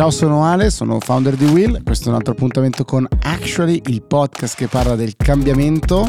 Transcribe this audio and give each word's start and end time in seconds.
Ciao, 0.00 0.10
sono 0.10 0.44
Ale, 0.44 0.70
sono 0.70 0.98
founder 0.98 1.36
di 1.36 1.44
Will. 1.44 1.82
Questo 1.82 2.06
è 2.06 2.08
un 2.08 2.14
altro 2.14 2.32
appuntamento 2.32 2.86
con 2.86 3.06
Actually, 3.22 3.82
il 3.88 4.00
podcast 4.00 4.56
che 4.56 4.66
parla 4.66 4.94
del 4.96 5.14
cambiamento 5.14 6.08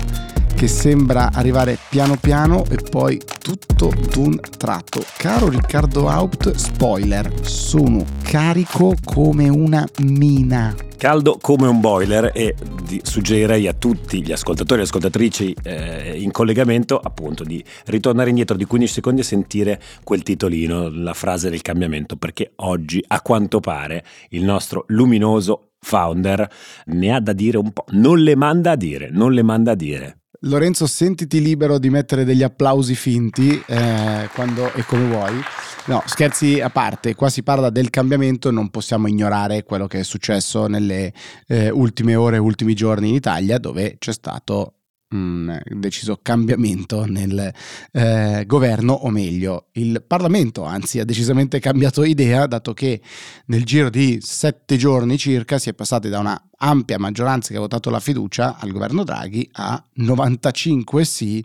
che 0.53 0.67
sembra 0.67 1.31
arrivare 1.33 1.77
piano 1.89 2.15
piano 2.15 2.63
e 2.69 2.77
poi 2.77 3.19
tutto 3.39 3.91
d'un 4.11 4.39
tratto. 4.57 5.03
Caro 5.17 5.49
Riccardo 5.49 6.07
Haupt, 6.07 6.53
spoiler, 6.55 7.31
sono 7.41 8.03
carico 8.23 8.95
come 9.03 9.49
una 9.49 9.87
mina 9.99 10.75
caldo 11.01 11.39
come 11.41 11.65
un 11.65 11.79
boiler 11.79 12.29
e 12.31 12.53
suggerirei 13.01 13.67
a 13.67 13.73
tutti 13.73 14.21
gli 14.21 14.31
ascoltatori 14.31 14.81
e 14.81 14.83
ascoltatrici 14.83 15.55
eh, 15.63 16.15
in 16.21 16.29
collegamento 16.29 16.99
appunto 16.99 17.43
di 17.43 17.65
ritornare 17.85 18.29
indietro 18.29 18.55
di 18.55 18.65
15 18.65 18.93
secondi 18.93 19.21
e 19.21 19.23
sentire 19.23 19.81
quel 20.03 20.21
titolino, 20.21 20.89
la 20.89 21.15
frase 21.15 21.49
del 21.49 21.63
cambiamento, 21.63 22.17
perché 22.17 22.51
oggi 22.57 23.03
a 23.07 23.19
quanto 23.21 23.59
pare 23.59 24.05
il 24.29 24.43
nostro 24.43 24.83
luminoso 24.89 25.71
founder 25.79 26.47
ne 26.85 27.11
ha 27.11 27.19
da 27.19 27.33
dire 27.33 27.57
un 27.57 27.71
po', 27.73 27.85
non 27.93 28.19
le 28.19 28.35
manda 28.35 28.69
a 28.69 28.75
dire, 28.75 29.09
non 29.09 29.33
le 29.33 29.41
manda 29.41 29.71
a 29.71 29.75
dire. 29.75 30.20
Lorenzo, 30.43 30.87
sentiti 30.87 31.41
libero 31.41 31.77
di 31.77 31.89
mettere 31.89 32.23
degli 32.23 32.41
applausi 32.41 32.95
finti 32.95 33.61
eh, 33.67 34.29
quando 34.33 34.73
e 34.73 34.83
come 34.85 35.07
vuoi. 35.07 35.39
No, 35.85 36.01
scherzi 36.05 36.59
a 36.61 36.69
parte, 36.69 37.15
qua 37.15 37.29
si 37.29 37.43
parla 37.43 37.69
del 37.69 37.89
cambiamento 37.89 38.49
non 38.49 38.69
possiamo 38.69 39.07
ignorare 39.07 39.63
quello 39.63 39.87
che 39.87 39.99
è 39.99 40.03
successo 40.03 40.67
nelle 40.67 41.13
eh, 41.47 41.69
ultime 41.69 42.15
ore, 42.15 42.37
ultimi 42.37 42.73
giorni 42.73 43.09
in 43.09 43.15
Italia, 43.15 43.57
dove 43.57 43.97
c'è 43.99 44.13
stato 44.13 44.75
un 45.11 45.59
deciso 45.65 46.19
cambiamento 46.21 47.05
nel 47.05 47.53
eh, 47.91 48.43
governo, 48.45 48.93
o 48.93 49.09
meglio, 49.09 49.67
il 49.73 50.03
Parlamento, 50.05 50.63
anzi 50.63 50.99
ha 50.99 51.05
decisamente 51.05 51.59
cambiato 51.59 52.03
idea, 52.03 52.45
dato 52.47 52.73
che 52.73 53.01
nel 53.45 53.63
giro 53.63 53.89
di 53.89 54.19
sette 54.21 54.77
giorni 54.77 55.17
circa 55.17 55.57
si 55.57 55.69
è 55.69 55.73
passati 55.73 56.09
da 56.09 56.19
una 56.19 56.41
ampia 56.57 56.99
maggioranza 56.99 57.49
che 57.49 57.57
ha 57.57 57.61
votato 57.61 57.89
la 57.89 57.99
fiducia 57.99 58.57
al 58.57 58.71
governo 58.71 59.03
Draghi 59.03 59.49
a 59.53 59.83
95 59.93 61.05
sì, 61.05 61.43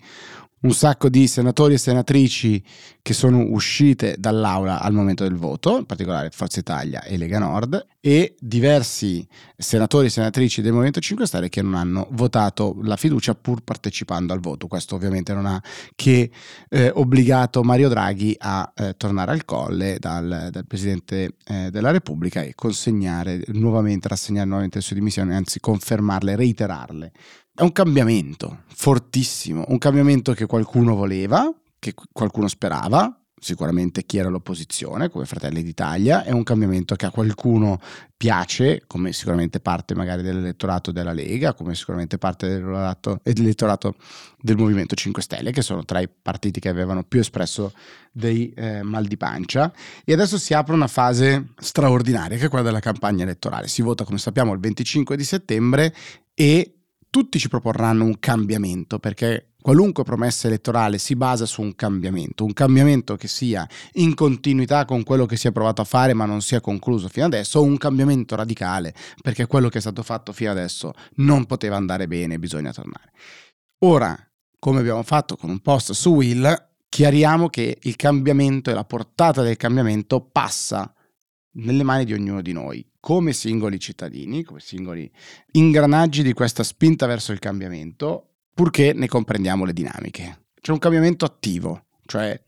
un 0.67 0.73
sacco 0.73 1.09
di 1.09 1.29
senatori 1.29 1.75
e 1.75 1.79
senatrici 1.79 2.63
che 3.01 3.15
sono 3.15 3.41
uscite 3.51 4.17
dall'aula 4.19 4.81
al 4.81 4.93
momento 4.93 5.23
del 5.23 5.37
voto, 5.37 5.79
in 5.79 5.87
particolare 5.87 6.31
Forza 6.31 6.59
Italia 6.59 7.05
e 7.05 7.17
Lega 7.17 7.39
Nord, 7.39 7.87
e 8.01 8.35
diversi 8.41 9.27
senatori 9.57 10.07
e 10.07 10.11
senatrici 10.11 10.63
del 10.63 10.73
Movimento 10.73 10.99
5 10.99 11.25
Stelle 11.25 11.49
che 11.49 11.63
non 11.63 11.75
hanno 11.75 12.09
votato 12.11 12.77
la 12.83 12.97
fiducia 12.97 13.37
pur 13.37 13.63
partecipando 13.63 14.33
al 14.33 14.41
voto. 14.41 14.67
Questo 14.67 14.97
ovviamente 14.97 15.33
non 15.33 15.47
ha 15.47 15.63
che 15.95 16.33
eh, 16.69 16.91
obbligato 16.93 17.63
Mario 17.63 17.89
Draghi 17.89 18.35
a 18.37 18.73
eh, 18.75 18.95
tornare 18.97 19.31
al 19.31 19.45
colle 19.45 19.99
dal, 20.01 20.49
dal 20.51 20.67
Presidente 20.67 21.37
eh, 21.47 21.71
della 21.71 21.93
Repubblica 21.93 22.43
e 22.43 22.55
consegnare 22.57 23.41
nuovamente, 23.49 24.09
rassegnare 24.09 24.47
nuovamente 24.47 24.79
le 24.79 24.85
sue 24.85 24.97
dimissioni, 24.97 25.33
anzi 25.33 25.61
confermarle, 25.61 26.35
reiterarle 26.35 27.13
è 27.57 27.63
un 27.63 27.73
cambiamento 27.73 28.65
fortissimo, 28.67 29.65
un 29.69 29.79
cambiamento 29.79 30.35
che 30.35 30.45
qualcuno 30.45 30.95
voleva, 30.95 31.51
che 31.79 31.95
qualcuno 32.13 32.49
sperava, 32.49 33.19
sicuramente 33.39 34.05
chi 34.05 34.19
era 34.19 34.29
all'opposizione, 34.29 35.09
come 35.09 35.25
Fratelli 35.25 35.63
d'Italia, 35.63 36.23
è 36.23 36.33
un 36.33 36.43
cambiamento 36.43 36.95
che 36.97 37.07
a 37.07 37.11
qualcuno 37.11 37.81
piace, 38.15 38.83
come 38.87 39.13
sicuramente 39.13 39.61
parte 39.61 39.95
magari 39.95 40.23
dell'elettorato 40.23 40.93
della 40.93 41.15
Lega, 41.15 41.55
come 41.55 41.75
sicuramente 41.75 42.19
parte 42.19 42.47
dell'elettorato, 42.47 43.21
dell'elettorato 43.23 43.95
del 44.39 44.57
Movimento 44.57 44.95
5 44.95 45.23
Stelle, 45.23 45.51
che 45.51 45.63
sono 45.63 45.85
tra 45.85 46.01
i 46.01 46.09
partiti 46.09 46.61
che 46.61 46.69
avevano 46.69 47.05
più 47.05 47.21
espresso 47.21 47.73
dei 48.13 48.53
eh, 48.55 48.83
mal 48.83 49.07
di 49.07 49.17
pancia. 49.17 49.73
E 50.05 50.13
adesso 50.13 50.37
si 50.37 50.53
apre 50.53 50.75
una 50.75 50.89
fase 50.89 51.53
straordinaria, 51.59 52.37
che 52.37 52.47
è 52.47 52.49
quella 52.49 52.65
della 52.65 52.81
campagna 52.81 53.23
elettorale. 53.23 53.69
Si 53.69 53.81
vota, 53.81 54.05
come 54.05 54.19
sappiamo, 54.19 54.53
il 54.53 54.61
25 54.61 55.17
di 55.17 55.25
settembre 55.25 55.95
e 56.35 56.76
tutti 57.17 57.39
ci 57.39 57.49
proporranno 57.49 58.05
un 58.05 58.19
cambiamento 58.19 58.99
perché 58.99 59.53
qualunque 59.63 60.05
promessa 60.05 60.49
elettorale 60.49 60.99
si 60.99 61.17
basa 61.17 61.47
su 61.47 61.63
un 61.63 61.75
cambiamento, 61.75 62.45
un 62.45 62.53
cambiamento 62.53 63.17
che 63.17 63.27
sia 63.27 63.67
in 63.95 64.15
continuità 64.15 64.85
con 64.85 65.03
quello 65.03 65.25
che 65.25 65.39
si 65.39 65.49
è 65.49 65.51
provato 65.51 65.81
a 65.81 65.87
fare 65.87 66.13
ma 66.13 66.27
non 66.27 66.43
sia 66.43 66.61
concluso 66.61 67.09
fino 67.09 67.25
adesso, 67.25 67.59
o 67.59 67.63
un 67.63 67.79
cambiamento 67.79 68.37
radicale 68.37 68.93
perché 69.23 69.47
quello 69.47 69.71
che 69.71 69.79
è 69.79 69.81
stato 69.81 70.03
fatto 70.03 70.35
fino 70.35 70.51
adesso 70.51 70.93
non 71.15 71.47
poteva 71.47 71.77
andare 71.77 72.07
bene, 72.07 72.39
bisogna 72.39 72.71
tornare. 72.71 73.13
Ora, 73.79 74.15
come 74.59 74.81
abbiamo 74.81 75.03
fatto 75.03 75.37
con 75.37 75.49
un 75.49 75.61
post 75.61 75.93
su 75.93 76.11
Will, 76.11 76.69
chiariamo 76.87 77.49
che 77.49 77.79
il 77.81 77.97
cambiamento 77.97 78.71
e 78.71 78.75
la 78.75 78.85
portata 78.85 79.41
del 79.41 79.57
cambiamento 79.57 80.21
passa 80.21 80.93
nelle 81.57 81.83
mani 81.83 82.05
di 82.05 82.13
ognuno 82.13 82.43
di 82.43 82.53
noi, 82.53 82.85
come 83.01 83.33
singoli 83.33 83.79
cittadini, 83.79 84.43
come 84.43 84.61
singoli 84.61 85.11
ingranaggi 85.53 86.23
di 86.23 86.33
questa 86.33 86.63
spinta 86.63 87.07
verso 87.07 87.33
il 87.33 87.39
cambiamento, 87.39 88.31
purché 88.53 88.93
ne 88.93 89.09
comprendiamo 89.09 89.65
le 89.65 89.73
dinamiche. 89.73 90.47
C'è 90.61 90.73
un 90.73 90.79
cambiamento 90.79 91.25
attivo, 91.25 91.87
cioè 92.07 92.41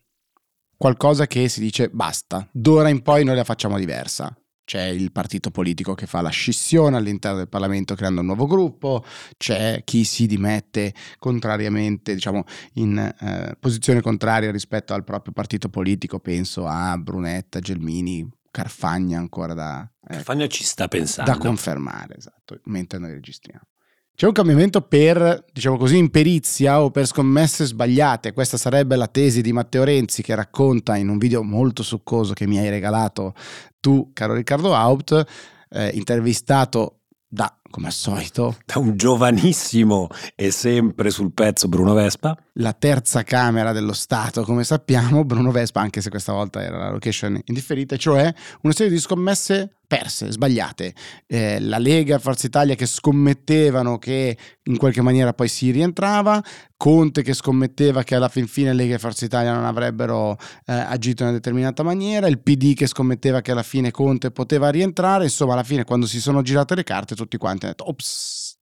qualcosa 0.75 1.27
che 1.27 1.47
si 1.49 1.59
dice 1.59 1.89
basta, 1.89 2.47
d'ora 2.51 2.89
in 2.89 3.01
poi 3.01 3.23
noi 3.23 3.35
la 3.35 3.43
facciamo 3.43 3.77
diversa. 3.77 4.33
C'è 4.69 4.83
il 4.83 5.11
partito 5.11 5.49
politico 5.49 5.95
che 5.95 6.05
fa 6.05 6.21
la 6.21 6.29
scissione 6.29 6.95
all'interno 6.95 7.37
del 7.37 7.49
Parlamento 7.49 7.95
creando 7.95 8.19
un 8.19 8.27
nuovo 8.27 8.45
gruppo, 8.45 9.03
c'è 9.35 9.81
chi 9.83 10.03
si 10.03 10.27
dimette 10.27 10.93
contrariamente, 11.17 12.13
diciamo, 12.13 12.43
in 12.73 12.99
eh, 12.99 13.55
posizione 13.59 14.01
contraria 14.01 14.51
rispetto 14.51 14.93
al 14.93 15.03
proprio 15.03 15.33
partito 15.33 15.69
politico, 15.69 16.19
penso 16.19 16.67
a 16.67 16.95
Brunetta, 16.99 17.59
Gelmini, 17.59 18.29
Carfagna 18.51 19.17
ancora 19.17 19.53
da... 19.53 19.89
Eh, 20.07 20.15
Carfagna 20.15 20.47
ci 20.47 20.63
sta 20.63 20.87
pensando. 20.87 21.31
Da 21.31 21.37
confermare, 21.37 22.15
esatto, 22.17 22.59
mentre 22.65 22.99
noi 22.99 23.11
registriamo. 23.11 23.63
C'è 24.19 24.27
un 24.27 24.33
cambiamento 24.33 24.81
per, 24.81 25.45
diciamo 25.53 25.77
così, 25.77 25.95
imperizia 25.95 26.81
o 26.81 26.91
per 26.91 27.07
scommesse 27.07 27.63
sbagliate. 27.63 28.33
Questa 28.33 28.57
sarebbe 28.57 28.97
la 28.97 29.07
tesi 29.07 29.41
di 29.41 29.53
Matteo 29.53 29.85
Renzi 29.85 30.21
che 30.21 30.35
racconta 30.35 30.97
in 30.97 31.07
un 31.07 31.17
video 31.17 31.41
molto 31.41 31.83
succoso 31.83 32.33
che 32.33 32.45
mi 32.45 32.57
hai 32.57 32.69
regalato 32.69 33.33
tu, 33.79 34.11
caro 34.11 34.33
Riccardo 34.33 34.75
Haupt, 34.75 35.25
eh, 35.69 35.91
intervistato 35.93 37.03
da, 37.25 37.58
come 37.69 37.87
al 37.87 37.93
solito, 37.93 38.57
da 38.65 38.79
un 38.79 38.95
giovanissimo 38.97 40.07
e 40.35 40.51
sempre 40.51 41.09
sul 41.09 41.31
pezzo 41.31 41.67
Bruno 41.67 41.93
Vespa. 41.93 42.37
La 42.53 42.73
terza 42.73 43.23
Camera 43.23 43.71
dello 43.71 43.93
Stato, 43.93 44.43
come 44.43 44.63
sappiamo, 44.63 45.23
Bruno 45.23 45.51
Vespa, 45.51 45.81
anche 45.81 46.01
se 46.01 46.09
questa 46.09 46.33
volta 46.33 46.61
era 46.61 46.77
la 46.77 46.91
location 46.91 47.39
indifferita, 47.45 47.95
cioè 47.97 48.33
una 48.61 48.73
serie 48.73 48.91
di 48.91 48.99
scommesse 48.99 49.78
perse, 49.89 50.31
sbagliate. 50.31 50.93
Eh, 51.25 51.59
la 51.59 51.79
Lega 51.79 52.15
e 52.15 52.19
Forza 52.19 52.45
Italia 52.45 52.75
che 52.75 52.85
scommettevano 52.85 53.97
che 53.97 54.37
in 54.65 54.77
qualche 54.77 55.01
maniera 55.01 55.33
poi 55.33 55.47
si 55.47 55.71
rientrava, 55.71 56.41
Conte 56.77 57.23
che 57.23 57.33
scommetteva 57.33 58.03
che 58.03 58.13
alla 58.13 58.29
fin 58.29 58.45
fine 58.45 58.71
Lega 58.73 58.95
e 58.95 58.99
Forza 58.99 59.25
Italia 59.25 59.51
non 59.51 59.65
avrebbero 59.65 60.37
eh, 60.67 60.73
agito 60.73 61.23
in 61.23 61.29
una 61.29 61.37
determinata 61.37 61.81
maniera, 61.81 62.27
il 62.27 62.39
PD 62.39 62.75
che 62.75 62.85
scommetteva 62.85 63.41
che 63.41 63.51
alla 63.51 63.63
fine 63.63 63.89
Conte 63.89 64.29
poteva 64.29 64.69
rientrare, 64.69 65.23
insomma 65.23 65.53
alla 65.53 65.63
fine 65.63 65.83
quando 65.83 66.05
si 66.05 66.21
sono 66.21 66.43
girate 66.43 66.75
le 66.75 66.83
carte 66.83 67.15
tutti 67.15 67.37
quanti 67.37 67.65
hanno 67.65 67.73
detto 67.75 67.89
ops 67.89 68.57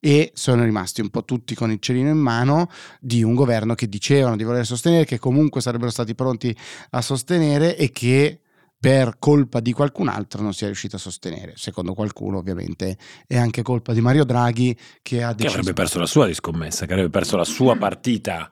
e 0.00 0.32
sono 0.34 0.64
rimasti 0.64 1.00
un 1.00 1.08
po' 1.08 1.24
tutti 1.24 1.54
con 1.54 1.70
il 1.70 1.78
cerino 1.78 2.10
in 2.10 2.18
mano 2.18 2.68
di 3.00 3.22
un 3.22 3.34
governo 3.34 3.74
che 3.74 3.88
dicevano 3.88 4.36
di 4.36 4.42
voler 4.42 4.66
sostenere, 4.66 5.04
che 5.04 5.20
comunque 5.20 5.60
sarebbero 5.60 5.90
stati 5.90 6.14
pronti 6.14 6.54
a 6.90 7.00
sostenere 7.00 7.76
e 7.76 7.90
che 7.90 8.40
per 8.84 9.16
colpa 9.18 9.60
di 9.60 9.72
qualcun 9.72 10.08
altro 10.08 10.42
non 10.42 10.52
si 10.52 10.64
è 10.64 10.66
riuscito 10.66 10.96
a 10.96 10.98
sostenere. 10.98 11.54
Secondo 11.56 11.94
qualcuno, 11.94 12.36
ovviamente, 12.36 12.98
è 13.26 13.38
anche 13.38 13.62
colpa 13.62 13.94
di 13.94 14.02
Mario 14.02 14.24
Draghi 14.24 14.76
che 15.00 15.22
ha 15.22 15.32
deciso. 15.32 15.54
Che 15.54 15.60
avrebbe 15.60 15.72
perso 15.72 15.98
la 15.98 16.04
sua 16.04 16.26
di 16.26 16.34
scommessa, 16.34 16.84
che 16.84 16.92
avrebbe 16.92 17.08
perso 17.08 17.38
la 17.38 17.44
sua 17.44 17.76
partita. 17.76 18.50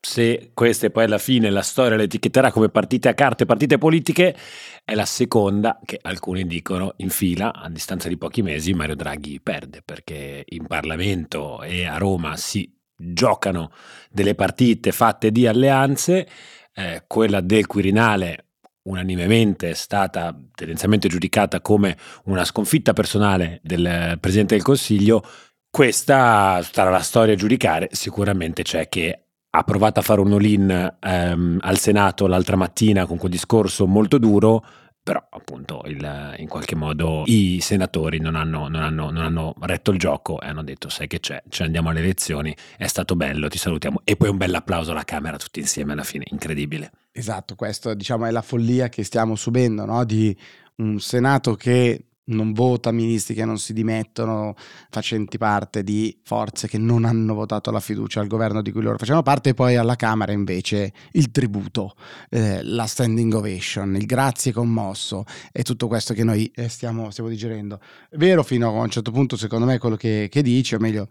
Se 0.00 0.50
queste 0.52 0.90
poi 0.90 1.04
alla 1.04 1.18
fine 1.18 1.48
la 1.50 1.62
storia 1.62 1.96
le 1.96 2.04
etichetterà 2.04 2.50
come 2.50 2.70
partite 2.70 3.08
a 3.08 3.14
carte, 3.14 3.46
partite 3.46 3.78
politiche, 3.78 4.36
è 4.84 4.96
la 4.96 5.06
seconda 5.06 5.78
che 5.84 6.00
alcuni 6.02 6.44
dicono 6.44 6.94
in 6.96 7.10
fila, 7.10 7.54
a 7.54 7.68
distanza 7.68 8.08
di 8.08 8.16
pochi 8.16 8.42
mesi, 8.42 8.72
Mario 8.74 8.96
Draghi 8.96 9.40
perde, 9.40 9.82
perché 9.84 10.42
in 10.44 10.66
Parlamento 10.66 11.62
e 11.62 11.84
a 11.84 11.98
Roma 11.98 12.36
si 12.36 12.68
giocano 12.96 13.70
delle 14.10 14.34
partite 14.34 14.90
fatte 14.90 15.30
di 15.30 15.46
alleanze, 15.46 16.28
eh, 16.74 17.04
quella 17.06 17.40
del 17.40 17.66
Quirinale 17.66 18.47
unanimemente 18.88 19.70
è 19.70 19.74
stata 19.74 20.36
tendenzialmente 20.54 21.08
giudicata 21.08 21.60
come 21.60 21.96
una 22.24 22.44
sconfitta 22.44 22.92
personale 22.92 23.60
del 23.62 24.16
Presidente 24.20 24.54
del 24.54 24.64
Consiglio, 24.64 25.22
questa 25.70 26.60
sarà 26.62 26.90
la 26.90 27.00
storia 27.00 27.34
a 27.34 27.36
giudicare, 27.36 27.88
sicuramente 27.92 28.62
c'è 28.62 28.88
che 28.88 29.22
ha 29.50 29.62
provato 29.62 30.00
a 30.00 30.02
fare 30.02 30.20
un 30.20 30.32
all-in 30.32 30.96
ehm, 31.00 31.58
al 31.60 31.78
Senato 31.78 32.26
l'altra 32.26 32.56
mattina 32.56 33.06
con 33.06 33.16
quel 33.16 33.30
discorso 33.30 33.86
molto 33.86 34.18
duro, 34.18 34.64
però 35.08 35.26
appunto 35.30 35.84
il, 35.86 36.34
in 36.36 36.48
qualche 36.48 36.74
modo 36.74 37.22
i 37.24 37.60
senatori 37.62 38.20
non 38.20 38.34
hanno, 38.34 38.68
non, 38.68 38.82
hanno, 38.82 39.08
non 39.08 39.24
hanno, 39.24 39.54
retto 39.60 39.90
il 39.90 39.98
gioco 39.98 40.38
e 40.38 40.48
hanno 40.48 40.62
detto 40.62 40.90
sai 40.90 41.06
che 41.06 41.18
c'è, 41.18 41.42
ci 41.48 41.62
andiamo 41.62 41.88
alle 41.88 42.00
elezioni, 42.00 42.54
è 42.76 42.86
stato 42.88 43.16
bello, 43.16 43.48
ti 43.48 43.56
salutiamo 43.56 44.02
e 44.04 44.16
poi 44.16 44.28
un 44.28 44.36
bel 44.36 44.54
applauso 44.54 44.90
alla 44.90 45.04
Camera 45.04 45.38
tutti 45.38 45.60
insieme 45.60 45.92
alla 45.92 46.02
fine, 46.02 46.24
incredibile. 46.28 46.90
Esatto, 47.10 47.54
questo 47.54 47.94
diciamo 47.94 48.26
è 48.26 48.30
la 48.30 48.42
follia 48.42 48.90
che 48.90 49.02
stiamo 49.02 49.34
subendo, 49.34 49.86
no? 49.86 50.04
di 50.04 50.36
un 50.74 51.00
Senato 51.00 51.54
che 51.54 52.07
non 52.28 52.52
vota 52.52 52.90
ministri 52.90 53.34
che 53.34 53.44
non 53.44 53.58
si 53.58 53.72
dimettono 53.72 54.54
facenti 54.90 55.38
parte 55.38 55.82
di 55.82 56.16
forze 56.22 56.68
che 56.68 56.78
non 56.78 57.04
hanno 57.04 57.34
votato 57.34 57.70
la 57.70 57.80
fiducia 57.80 58.20
al 58.20 58.26
governo 58.26 58.62
di 58.62 58.72
cui 58.72 58.82
loro 58.82 58.98
facevano 58.98 59.22
parte 59.22 59.50
e 59.50 59.54
poi 59.54 59.76
alla 59.76 59.96
Camera 59.96 60.32
invece 60.32 60.92
il 61.12 61.30
tributo, 61.30 61.94
eh, 62.30 62.62
la 62.62 62.86
standing 62.86 63.32
ovation, 63.34 63.96
il 63.96 64.06
grazie 64.06 64.52
commosso 64.52 65.24
e 65.52 65.62
tutto 65.62 65.86
questo 65.88 66.14
che 66.14 66.24
noi 66.24 66.50
eh, 66.54 66.68
stiamo, 66.68 67.10
stiamo, 67.10 67.28
digerendo. 67.28 67.80
Vero 68.12 68.42
fino 68.42 68.68
a 68.68 68.82
un 68.82 68.90
certo 68.90 69.10
punto 69.10 69.36
secondo 69.36 69.66
me 69.66 69.78
quello 69.78 69.96
che, 69.96 70.28
che 70.30 70.42
dice, 70.42 70.76
o 70.76 70.78
meglio 70.78 71.08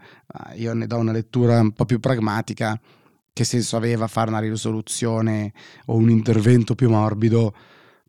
io 0.55 0.73
ne 0.73 0.87
do 0.87 0.97
una 0.97 1.11
lettura 1.11 1.59
un 1.59 1.71
po' 1.71 1.85
più 1.85 1.99
pragmatica, 1.99 2.79
che 3.33 3.43
senso 3.43 3.77
aveva 3.77 4.07
fare 4.07 4.29
una 4.29 4.39
risoluzione 4.39 5.53
o 5.85 5.95
un 5.95 6.09
intervento 6.09 6.73
più 6.73 6.89
morbido 6.89 7.53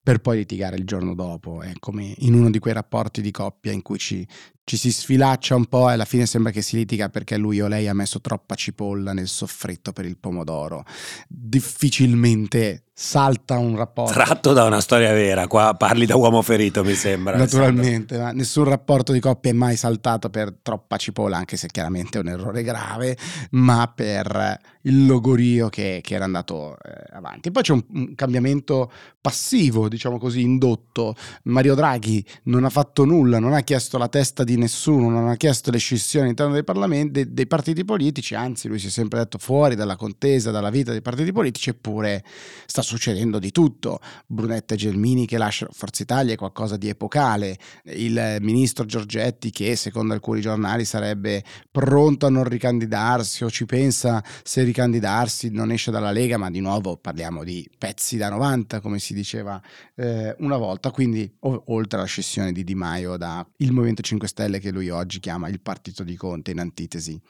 per 0.03 0.21
poi 0.21 0.39
litigare 0.39 0.77
il 0.77 0.85
giorno 0.85 1.15
dopo. 1.15 1.63
È 1.63 1.73
come 1.79 2.15
in 2.19 2.35
uno 2.35 2.51
di 2.51 2.59
quei 2.59 2.75
rapporti 2.75 3.21
di 3.21 3.31
coppia 3.31 3.73
in 3.73 3.83
cui 3.83 3.99
ci, 3.99 4.27
ci 4.69 4.77
si 4.77 4.93
sfilaccia 4.93 5.55
un 5.55 5.65
po' 5.65 5.89
e 5.89 5.95
alla 5.95 6.05
fine 6.05 6.27
sembra 6.27 6.53
che 6.53 6.61
si 6.61 6.77
litiga 6.77 7.09
perché 7.09 7.39
lui 7.39 7.59
o 7.63 7.69
lei 7.69 7.89
ha 7.89 7.95
messo 7.95 8.21
troppa 8.21 8.55
cipolla 8.55 9.15
nel 9.15 9.27
soffritto 9.27 9.93
per 9.93 10.05
il 10.05 10.19
pomodoro. 10.19 10.85
Difficilmente 11.27 12.83
salta 13.01 13.57
un 13.59 13.77
rapporto. 13.77 14.13
Tratto 14.13 14.53
da 14.53 14.65
una 14.65 14.81
storia 14.81 15.13
vera, 15.13 15.47
qua 15.47 15.73
parli 15.75 16.05
da 16.05 16.17
uomo 16.17 16.43
ferito 16.43 16.83
mi 16.83 16.95
sembra. 16.95 17.37
Naturalmente, 17.37 18.19
ma 18.19 18.33
nessun 18.33 18.65
rapporto 18.65 19.13
di 19.13 19.21
coppia 19.21 19.53
è 19.53 19.55
mai 19.55 19.77
saltato 19.77 20.31
per 20.31 20.53
troppa 20.61 20.97
cipolla, 20.97 21.37
anche 21.37 21.57
se 21.57 21.69
chiaramente 21.69 22.19
è 22.19 22.21
un 22.21 22.29
errore 22.29 22.65
grave, 22.65 23.17
ma 23.53 23.91
per 23.95 24.59
il 24.83 25.07
logorio 25.07 25.69
che, 25.69 26.01
che 26.03 26.15
era 26.15 26.25
andato 26.25 26.77
eh, 26.83 27.05
avanti. 27.13 27.53
Poi 27.53 27.63
c'è 27.63 27.73
un, 27.73 27.85
un, 27.91 28.15
cambiamento 28.17 28.91
passivo, 29.21 29.89
diciamo 29.89 30.19
così, 30.19 30.41
indotto. 30.41 31.15
Mario 31.45 31.77
Draghi 31.77 32.25
non 32.45 32.65
ha 32.65 32.71
fatto 32.71 33.05
nulla, 33.05 33.39
non 33.39 33.53
ha 33.53 33.61
chiesto 33.61 33.97
la 33.97 34.09
testa 34.09 34.43
di 34.43 34.57
nessuno, 34.59 35.09
non 35.09 35.29
ha 35.29 35.37
chiesto 35.37 35.71
le 35.71 35.79
scissioni 35.79 36.27
all'interno 36.27 36.53
dei, 36.53 36.65
parlamenti, 36.65 37.33
dei 37.33 37.47
partiti 37.47 37.85
politici, 37.85 38.35
anzi 38.35 38.69
lui 38.69 38.79
si 38.79 38.89
è 38.89 38.91
sempre 38.91 39.21
detto 39.21 39.39
fuori 39.39 39.75
dalla 39.75 39.97
contesa, 39.97 40.51
dalla 40.51 40.71
vita 40.71 40.91
dei 40.91 41.01
partiti 41.01 41.33
politici, 41.33 41.71
eppure 41.71 42.25
sta 42.67 42.83
succedendo 42.83 43.39
di 43.39 43.51
tutto. 43.51 44.01
Brunetta 44.27 44.75
Gelmini 44.75 45.27
che 45.27 45.39
lasciano 45.39 45.71
Forza 45.73 46.03
Italia 46.03 46.35
è 46.35 46.37
qualcosa 46.37 46.77
di 46.77 46.89
epocale. 46.89 47.57
Il 47.85 48.39
ministro 48.41 48.85
Giorgetti 48.85 49.51
che 49.51 49.77
secondo 49.77 50.13
alcuni 50.13 50.41
giornali 50.41 50.85
sarebbe 50.85 51.43
pronto 51.71 52.27
a 52.27 52.31
non 52.31 52.45
ricandidarsi 52.45 53.45
o 53.45 53.51
ci 53.51 53.65
pensa 53.65 54.23
se 54.43 54.63
ricandidarsi 54.63 55.51
non 55.51 55.71
esce 55.71 55.91
dalla 55.91 56.11
Lega, 56.11 56.37
ma 56.37 56.51
di 56.51 56.61
nuovo 56.61 56.97
parliamo 56.97 57.45
di 57.45 57.69
pezzi 57.79 58.17
da 58.17 58.29
90 58.29 58.81
come 58.81 58.99
si 58.99 59.15
diceva 59.15 59.61
eh, 59.95 60.35
una 60.39 60.57
volta, 60.57 60.91
quindi 60.91 61.31
o- 61.41 61.65
oltre 61.67 61.99
alla 61.99 62.07
scissione 62.07 62.53
di 62.53 62.65
Di 62.65 62.75
Maio 62.75 63.17
da 63.17 63.47
il 63.59 63.73
Movimento 63.73 64.03
5 64.03 64.27
Stelle 64.29 64.48
che 64.57 64.71
lui 64.71 64.89
oggi 64.89 65.21
chiama 65.21 65.49
il 65.49 65.61
partito 65.61 66.03
di 66.03 66.17
Conte 66.17 66.51
in 66.51 66.61
antitesi 66.61 67.21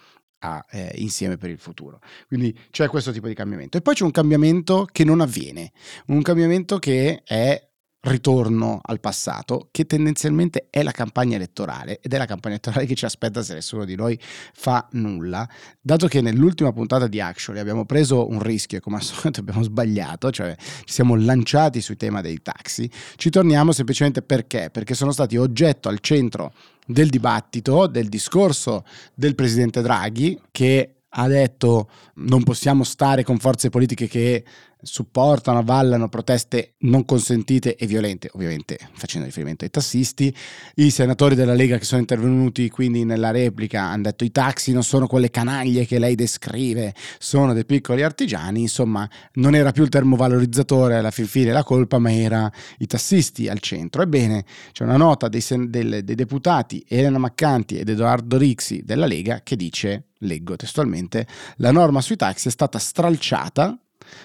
a 0.40 0.64
eh, 0.70 0.92
Insieme 0.98 1.36
per 1.36 1.50
il 1.50 1.58
futuro. 1.58 2.00
Quindi 2.28 2.56
c'è 2.70 2.88
questo 2.88 3.10
tipo 3.10 3.26
di 3.26 3.34
cambiamento. 3.34 3.76
E 3.76 3.80
poi 3.80 3.94
c'è 3.94 4.04
un 4.04 4.10
cambiamento 4.10 4.86
che 4.90 5.04
non 5.04 5.20
avviene, 5.20 5.72
un 6.06 6.22
cambiamento 6.22 6.78
che 6.78 7.22
è 7.24 7.67
ritorno 8.00 8.80
al 8.82 9.00
passato, 9.00 9.68
che 9.70 9.84
tendenzialmente 9.84 10.68
è 10.70 10.82
la 10.82 10.92
campagna 10.92 11.36
elettorale 11.36 11.98
ed 12.00 12.12
è 12.12 12.18
la 12.18 12.26
campagna 12.26 12.54
elettorale 12.54 12.86
che 12.86 12.94
ci 12.94 13.04
aspetta 13.04 13.42
se 13.42 13.54
nessuno 13.54 13.84
di 13.84 13.96
noi 13.96 14.18
fa 14.54 14.86
nulla, 14.92 15.48
dato 15.80 16.06
che 16.06 16.20
nell'ultima 16.20 16.72
puntata 16.72 17.08
di 17.08 17.20
Actually 17.20 17.60
abbiamo 17.60 17.84
preso 17.84 18.28
un 18.28 18.40
rischio 18.40 18.78
e 18.78 18.80
come 18.80 18.96
al 18.96 19.02
solito 19.02 19.40
abbiamo 19.40 19.62
sbagliato, 19.62 20.30
cioè 20.30 20.54
ci 20.58 20.92
siamo 20.92 21.16
lanciati 21.16 21.80
sul 21.80 21.96
tema 21.96 22.20
dei 22.20 22.40
taxi, 22.40 22.90
ci 23.16 23.30
torniamo 23.30 23.72
semplicemente 23.72 24.22
perché? 24.22 24.70
Perché 24.70 24.94
sono 24.94 25.10
stati 25.10 25.36
oggetto 25.36 25.88
al 25.88 25.98
centro 26.00 26.52
del 26.86 27.08
dibattito, 27.08 27.86
del 27.86 28.08
discorso 28.08 28.84
del 29.14 29.34
presidente 29.34 29.82
Draghi 29.82 30.40
che 30.50 30.92
ha 31.10 31.26
detto 31.26 31.88
non 32.16 32.42
possiamo 32.42 32.84
stare 32.84 33.24
con 33.24 33.38
forze 33.38 33.70
politiche 33.70 34.06
che 34.06 34.44
supportano, 34.80 35.58
avvallano 35.58 36.08
proteste 36.08 36.74
non 36.78 37.04
consentite 37.04 37.76
e 37.76 37.86
violente, 37.86 38.30
ovviamente 38.32 38.78
facendo 38.92 39.26
riferimento 39.26 39.64
ai 39.64 39.70
tassisti. 39.70 40.34
I 40.76 40.90
senatori 40.90 41.34
della 41.34 41.54
Lega 41.54 41.78
che 41.78 41.84
sono 41.84 42.00
intervenuti 42.00 42.68
quindi 42.70 43.04
nella 43.04 43.30
replica 43.30 43.82
hanno 43.82 44.02
detto 44.02 44.24
i 44.24 44.30
taxi 44.30 44.72
non 44.72 44.84
sono 44.84 45.06
quelle 45.06 45.30
canaglie 45.30 45.84
che 45.86 45.98
lei 45.98 46.14
descrive, 46.14 46.94
sono 47.18 47.52
dei 47.52 47.64
piccoli 47.64 48.02
artigiani, 48.02 48.60
insomma 48.60 49.08
non 49.34 49.54
era 49.54 49.72
più 49.72 49.82
il 49.82 49.88
termovalorizzatore 49.88 50.96
alla 50.96 51.10
fin 51.10 51.26
fine 51.26 51.52
la 51.52 51.64
colpa, 51.64 51.98
ma 51.98 52.12
era 52.12 52.50
i 52.78 52.86
tassisti 52.86 53.48
al 53.48 53.58
centro. 53.60 54.02
Ebbene, 54.02 54.44
c'è 54.72 54.84
una 54.84 54.96
nota 54.96 55.28
dei, 55.28 55.40
sen- 55.40 55.70
dei, 55.70 56.04
dei 56.04 56.14
deputati 56.14 56.84
Elena 56.88 57.18
Maccanti 57.18 57.78
ed 57.78 57.88
Edoardo 57.88 58.36
Rixi 58.36 58.82
della 58.84 59.06
Lega 59.06 59.40
che 59.42 59.56
dice, 59.56 60.08
leggo 60.18 60.56
testualmente, 60.56 61.26
la 61.56 61.72
norma 61.72 62.00
sui 62.00 62.16
taxi 62.16 62.48
è 62.48 62.50
stata 62.50 62.78
stralciata, 62.78 63.78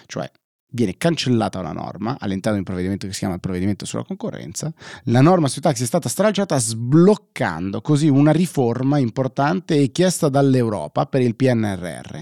cioè 0.06 0.30
viene 0.74 0.96
cancellata 0.96 1.60
una 1.60 1.72
norma 1.72 2.16
all'interno 2.18 2.52
di 2.52 2.58
un 2.58 2.64
provvedimento 2.64 3.06
che 3.06 3.12
si 3.12 3.20
chiama 3.20 3.34
il 3.34 3.40
provvedimento 3.40 3.86
sulla 3.86 4.04
concorrenza, 4.04 4.72
la 5.04 5.20
norma 5.20 5.46
sui 5.46 5.62
taxi 5.62 5.84
è 5.84 5.86
stata 5.86 6.08
stralciata 6.08 6.58
sbloccando 6.58 7.80
così 7.80 8.08
una 8.08 8.32
riforma 8.32 8.98
importante 8.98 9.76
e 9.76 9.92
chiesta 9.92 10.28
dall'Europa 10.28 11.06
per 11.06 11.22
il 11.22 11.36
PNRR. 11.36 12.18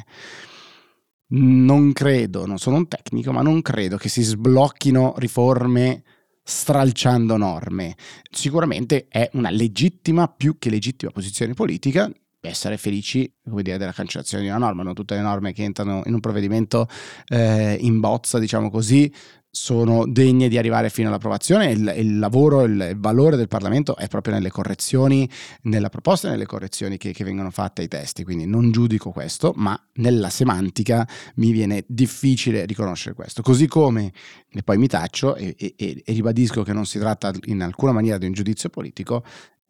Non 1.34 1.92
credo, 1.94 2.44
non 2.44 2.58
sono 2.58 2.76
un 2.76 2.88
tecnico, 2.88 3.32
ma 3.32 3.40
non 3.40 3.62
credo 3.62 3.96
che 3.96 4.10
si 4.10 4.20
sblocchino 4.20 5.14
riforme 5.16 6.02
stralciando 6.42 7.38
norme. 7.38 7.96
Sicuramente 8.30 9.06
è 9.08 9.30
una 9.32 9.48
legittima, 9.48 10.28
più 10.28 10.58
che 10.58 10.68
legittima 10.68 11.10
posizione 11.10 11.54
politica 11.54 12.12
essere 12.48 12.76
felici 12.76 13.32
dire, 13.42 13.78
della 13.78 13.92
cancellazione 13.92 14.42
di 14.42 14.48
una 14.48 14.58
norma, 14.58 14.82
non 14.82 14.94
tutte 14.94 15.14
le 15.14 15.20
norme 15.20 15.52
che 15.52 15.62
entrano 15.62 16.02
in 16.06 16.14
un 16.14 16.20
provvedimento 16.20 16.88
eh, 17.28 17.76
in 17.80 18.00
bozza, 18.00 18.38
diciamo 18.38 18.70
così, 18.70 19.12
sono 19.54 20.06
degne 20.06 20.48
di 20.48 20.56
arrivare 20.56 20.88
fino 20.88 21.08
all'approvazione. 21.08 21.70
Il, 21.70 21.94
il 21.98 22.18
lavoro, 22.18 22.62
il, 22.62 22.88
il, 22.90 22.98
valore 22.98 23.36
del 23.36 23.48
Parlamento 23.48 23.96
è 23.96 24.08
proprio 24.08 24.32
nelle 24.32 24.50
correzioni, 24.50 25.28
nella 25.64 25.90
proposta 25.90 26.28
e 26.28 26.30
nelle 26.30 26.46
correzioni 26.46 26.96
che, 26.96 27.12
che, 27.12 27.22
vengono 27.22 27.50
fatte 27.50 27.82
ai 27.82 27.88
testi. 27.88 28.24
Quindi 28.24 28.46
non 28.46 28.72
giudico 28.72 29.10
questo, 29.10 29.52
ma 29.56 29.78
nella 29.96 30.30
semantica 30.30 31.06
mi 31.34 31.52
viene 31.52 31.84
difficile 31.86 32.64
riconoscere 32.64 33.14
questo. 33.14 33.42
Così 33.42 33.66
come, 33.66 34.10
e 34.50 34.62
poi 34.62 34.78
mi 34.78 34.86
taccio 34.86 35.34
e, 35.34 35.54
e, 35.58 35.74
e 35.76 36.02
ribadisco 36.06 36.62
che 36.62 36.72
non 36.72 36.86
si 36.86 36.98
tratta 36.98 37.30
in 37.44 37.62
alcuna 37.62 37.92
maniera 37.92 38.16
di 38.16 38.24
un 38.24 38.32
giudizio 38.32 38.70
politico, 38.70 39.22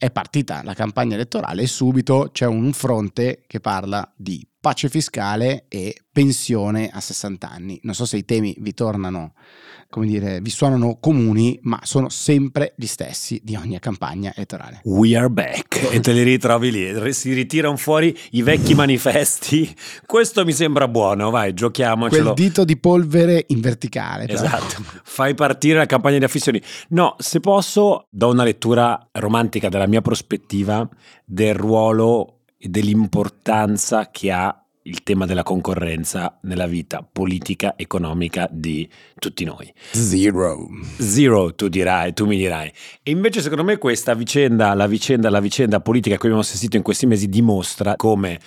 è 0.02 0.10
partita 0.10 0.64
la 0.64 0.74
campagna 0.74 1.14
elettorale 1.14 1.62
e 1.62 1.68
subito 1.68 2.30
c'è 2.32 2.44
un 2.44 2.72
fronte 2.72 3.44
che 3.46 3.60
parla 3.60 4.12
di 4.16 4.44
pace 4.62 4.88
fiscale 4.88 5.64
e 5.66 6.04
pensione 6.12 6.88
a 6.88 7.00
60 7.00 7.50
anni. 7.50 7.80
Non 7.82 7.94
so 7.94 8.06
se 8.06 8.16
i 8.16 8.24
temi 8.24 8.54
vi 8.60 8.72
tornano, 8.74 9.34
come 9.90 10.06
dire, 10.06 10.40
vi 10.40 10.50
suonano 10.50 10.98
comuni, 11.00 11.58
ma 11.62 11.80
sono 11.82 12.08
sempre 12.08 12.72
gli 12.76 12.86
stessi 12.86 13.40
di 13.42 13.56
ogni 13.56 13.76
campagna 13.80 14.32
elettorale. 14.32 14.80
We 14.84 15.16
are 15.16 15.28
back 15.28 15.92
e 15.92 15.98
te 15.98 16.12
li 16.12 16.22
ritrovi 16.22 16.70
lì, 16.70 17.12
si 17.12 17.32
ritirano 17.32 17.76
fuori 17.76 18.16
i 18.30 18.42
vecchi 18.42 18.74
manifesti. 18.74 19.74
Questo 20.06 20.44
mi 20.44 20.52
sembra 20.52 20.86
buono, 20.86 21.30
vai, 21.30 21.54
giochiamocelo. 21.54 22.32
Quel 22.32 22.46
dito 22.46 22.64
di 22.64 22.76
polvere 22.76 23.44
in 23.48 23.60
verticale. 23.60 24.26
Però. 24.26 24.44
Esatto, 24.44 24.84
fai 25.02 25.34
partire 25.34 25.78
la 25.78 25.86
campagna 25.86 26.18
di 26.18 26.24
affissioni. 26.24 26.62
No, 26.90 27.16
se 27.18 27.40
posso, 27.40 28.06
do 28.10 28.28
una 28.28 28.44
lettura 28.44 29.08
romantica 29.10 29.68
dalla 29.68 29.88
mia 29.88 30.02
prospettiva 30.02 30.88
del 31.24 31.54
ruolo 31.54 32.36
e 32.64 32.68
dell'importanza 32.68 34.08
che 34.12 34.30
ha 34.30 34.62
il 34.82 35.02
tema 35.02 35.26
della 35.26 35.42
concorrenza 35.42 36.38
nella 36.42 36.66
vita 36.66 37.06
politica, 37.10 37.74
economica 37.76 38.48
di 38.50 38.88
tutti 39.18 39.44
noi. 39.44 39.72
Zero. 39.92 40.68
Zero, 40.98 41.54
tu 41.54 41.68
dirai, 41.68 42.12
tu 42.12 42.26
mi 42.26 42.36
dirai. 42.36 42.72
E 43.02 43.10
invece 43.10 43.40
secondo 43.40 43.64
me 43.64 43.78
questa 43.78 44.14
vicenda, 44.14 44.74
la 44.74 44.86
vicenda, 44.86 45.30
la 45.30 45.40
vicenda 45.40 45.80
politica 45.80 46.16
che 46.16 46.22
abbiamo 46.22 46.40
assistito 46.40 46.76
in 46.76 46.82
questi 46.82 47.06
mesi 47.06 47.28
dimostra 47.28 47.94
come 47.96 48.40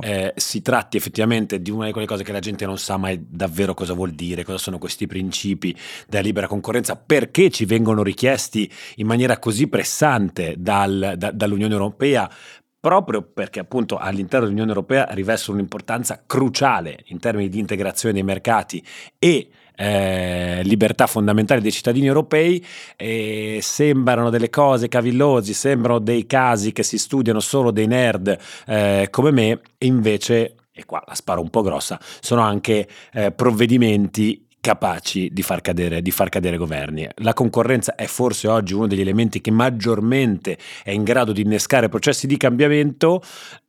eh, 0.00 0.32
si 0.36 0.62
tratti 0.62 0.96
effettivamente 0.96 1.60
di 1.60 1.70
una 1.70 1.86
di 1.86 1.92
quelle 1.92 2.06
cose 2.06 2.22
che 2.22 2.32
la 2.32 2.40
gente 2.40 2.64
non 2.64 2.78
sa 2.78 2.96
mai 2.96 3.22
davvero 3.28 3.74
cosa 3.74 3.92
vuol 3.92 4.12
dire, 4.12 4.44
cosa 4.44 4.58
sono 4.58 4.78
questi 4.78 5.06
principi 5.06 5.76
della 6.08 6.22
libera 6.22 6.46
concorrenza, 6.46 6.96
perché 6.96 7.50
ci 7.50 7.64
vengono 7.64 8.02
richiesti 8.02 8.70
in 8.96 9.06
maniera 9.06 9.38
così 9.38 9.68
pressante 9.68 10.54
dal, 10.56 11.14
da, 11.16 11.30
dall'Unione 11.30 11.72
Europea 11.72 12.30
proprio 12.84 13.22
perché 13.22 13.60
appunto 13.60 13.96
all'interno 13.96 14.44
dell'Unione 14.44 14.68
Europea 14.68 15.06
rivestono 15.12 15.56
un'importanza 15.56 16.22
cruciale 16.26 16.98
in 17.06 17.18
termini 17.18 17.48
di 17.48 17.58
integrazione 17.58 18.12
dei 18.12 18.22
mercati 18.22 18.84
e 19.18 19.48
eh, 19.74 20.60
libertà 20.64 21.06
fondamentali 21.06 21.62
dei 21.62 21.72
cittadini 21.72 22.06
europei 22.06 22.62
e 22.94 23.60
sembrano 23.62 24.28
delle 24.28 24.50
cose 24.50 24.88
cavillosi, 24.88 25.54
sembrano 25.54 25.98
dei 25.98 26.26
casi 26.26 26.72
che 26.72 26.82
si 26.82 26.98
studiano 26.98 27.40
solo 27.40 27.70
dei 27.70 27.86
nerd 27.86 28.38
eh, 28.66 29.08
come 29.08 29.30
me 29.30 29.60
e 29.78 29.86
invece, 29.86 30.54
e 30.70 30.84
qua 30.84 31.02
la 31.06 31.14
sparo 31.14 31.40
un 31.40 31.48
po' 31.48 31.62
grossa, 31.62 31.98
sono 32.20 32.42
anche 32.42 32.86
eh, 33.14 33.32
provvedimenti 33.32 34.46
capaci 34.64 35.28
di 35.30 35.42
far, 35.42 35.60
cadere, 35.60 36.00
di 36.00 36.10
far 36.10 36.30
cadere 36.30 36.56
governi. 36.56 37.06
La 37.16 37.34
concorrenza 37.34 37.96
è 37.96 38.06
forse 38.06 38.48
oggi 38.48 38.72
uno 38.72 38.86
degli 38.86 39.02
elementi 39.02 39.42
che 39.42 39.50
maggiormente 39.50 40.56
è 40.82 40.90
in 40.90 41.04
grado 41.04 41.32
di 41.32 41.42
innescare 41.42 41.90
processi 41.90 42.26
di 42.26 42.38
cambiamento 42.38 43.20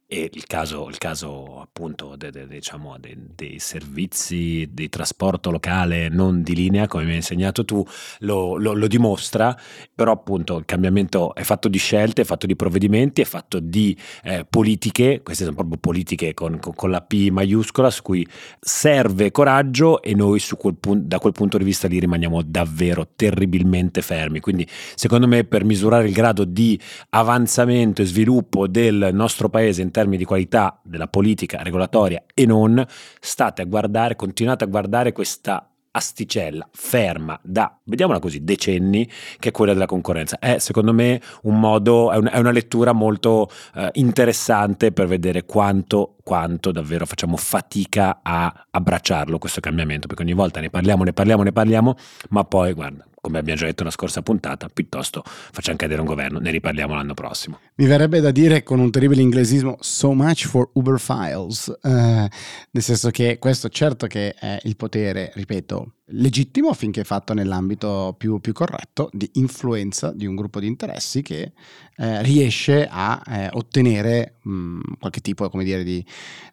e 0.07 0.29
il 0.31 0.45
caso, 0.45 0.87
il 0.87 0.99
caso 0.99 1.59
appunto 1.59 2.15
de, 2.15 2.29
de, 2.29 2.47
diciamo, 2.47 2.95
de, 2.99 3.17
dei 3.35 3.57
servizi 3.57 4.69
di 4.71 4.87
trasporto 4.87 5.49
locale 5.49 6.09
non 6.09 6.43
di 6.43 6.53
linea, 6.53 6.85
come 6.85 7.05
mi 7.05 7.11
hai 7.11 7.15
insegnato 7.15 7.65
tu, 7.65 7.83
lo, 8.19 8.55
lo, 8.55 8.73
lo, 8.73 8.85
dimostra, 8.85 9.57
però 9.95 10.11
appunto 10.11 10.57
il 10.57 10.65
cambiamento 10.65 11.33
è 11.33 11.41
fatto 11.41 11.67
di 11.67 11.79
scelte, 11.79 12.21
è 12.21 12.25
fatto 12.25 12.45
di 12.45 12.55
provvedimenti, 12.55 13.21
è 13.21 13.25
fatto 13.25 13.59
di 13.59 13.97
eh, 14.23 14.45
politiche, 14.47 15.21
queste 15.23 15.43
sono 15.43 15.55
proprio 15.55 15.77
politiche 15.79 16.35
con, 16.35 16.59
con, 16.59 16.75
con, 16.75 16.91
la 16.91 17.01
P 17.01 17.31
maiuscola, 17.31 17.89
su 17.89 18.03
cui 18.03 18.27
serve 18.59 19.31
coraggio 19.31 20.03
e 20.03 20.13
noi 20.13 20.39
quel 20.55 20.75
punto, 20.75 21.07
da 21.07 21.17
quel 21.17 21.33
punto 21.33 21.57
di 21.57 21.63
vista 21.63 21.87
lì 21.87 21.97
rimaniamo 21.97 22.43
davvero 22.43 23.07
terribilmente 23.15 24.03
fermi. 24.03 24.39
Quindi 24.39 24.67
secondo 24.93 25.27
me 25.27 25.45
per 25.45 25.63
misurare 25.63 26.05
il 26.05 26.13
grado 26.13 26.43
di 26.43 26.79
avanzamento 27.09 28.03
e 28.03 28.05
sviluppo 28.05 28.67
del 28.67 29.09
nostro 29.11 29.49
paese 29.49 29.81
in 29.81 29.93
termini 29.95 30.17
di 30.17 30.25
qualità 30.25 30.77
della 30.83 31.07
politica 31.07 31.63
regolatoria 31.63 32.21
e 32.33 32.45
non, 32.45 32.85
state 33.21 33.61
a 33.61 33.65
guardare, 33.65 34.17
continuate 34.17 34.65
a 34.65 34.67
guardare 34.67 35.13
questa 35.13 35.69
asticella 35.91 36.67
ferma 36.73 37.39
da, 37.41 37.79
vediamola 37.85 38.19
così, 38.19 38.43
decenni, 38.43 39.09
che 39.39 39.49
è 39.49 39.51
quella 39.53 39.71
della 39.71 39.85
concorrenza. 39.85 40.37
È 40.37 40.57
secondo 40.57 40.93
me 40.93 41.21
un 41.43 41.57
modo, 41.57 42.11
è, 42.11 42.17
un, 42.17 42.29
è 42.29 42.37
una 42.37 42.51
lettura 42.51 42.91
molto 42.91 43.49
eh, 43.75 43.89
interessante 43.93 44.91
per 44.91 45.07
vedere 45.07 45.45
quanto, 45.45 46.17
quanto 46.21 46.73
davvero 46.73 47.05
facciamo 47.05 47.37
fatica 47.37 48.19
a 48.21 48.65
abbracciarlo 48.69 49.37
questo 49.37 49.61
cambiamento, 49.61 50.07
perché 50.07 50.23
ogni 50.23 50.33
volta 50.33 50.59
ne 50.59 50.69
parliamo, 50.69 51.05
ne 51.05 51.13
parliamo, 51.13 51.43
ne 51.43 51.53
parliamo, 51.53 51.95
ma 52.31 52.43
poi 52.43 52.73
guarda, 52.73 53.05
come 53.25 53.39
abbiamo 53.39 53.57
già 53.57 53.65
detto 53.65 53.81
nella 53.81 53.95
scorsa 53.95 54.21
puntata, 54.21 54.69
piuttosto 54.71 55.23
facciamo 55.25 55.77
cadere 55.77 55.99
un 55.99 56.05
governo, 56.05 56.37
ne 56.37 56.51
riparliamo 56.51 56.93
l'anno 56.93 57.15
prossimo. 57.15 57.59
Mi 57.77 57.87
verrebbe 57.87 58.19
da 58.19 58.29
dire 58.29 58.61
con 58.61 58.79
un 58.79 58.91
terribile 58.91 59.23
inglesismo, 59.23 59.77
so 59.79 60.13
much 60.13 60.45
for 60.45 60.69
Uber 60.73 60.99
Files, 60.99 61.75
eh, 61.81 61.89
nel 61.89 62.83
senso 62.83 63.09
che 63.09 63.39
questo 63.39 63.67
certo 63.69 64.05
che 64.05 64.35
è 64.35 64.59
il 64.65 64.75
potere, 64.75 65.31
ripeto, 65.33 65.93
legittimo 66.09 66.73
finché 66.73 67.03
fatto 67.03 67.33
nell'ambito 67.33 68.13
più, 68.17 68.39
più, 68.39 68.53
corretto 68.53 69.09
di 69.11 69.29
influenza 69.33 70.11
di 70.11 70.25
un 70.25 70.35
gruppo 70.35 70.59
di 70.59 70.67
interessi 70.67 71.21
che 71.21 71.53
eh, 71.97 72.21
riesce 72.21 72.87
a 72.89 73.21
eh, 73.27 73.49
ottenere 73.53 74.35
mh, 74.41 74.79
qualche 74.99 75.21
tipo 75.21 75.49
dire, 75.63 75.83
di 75.83 76.05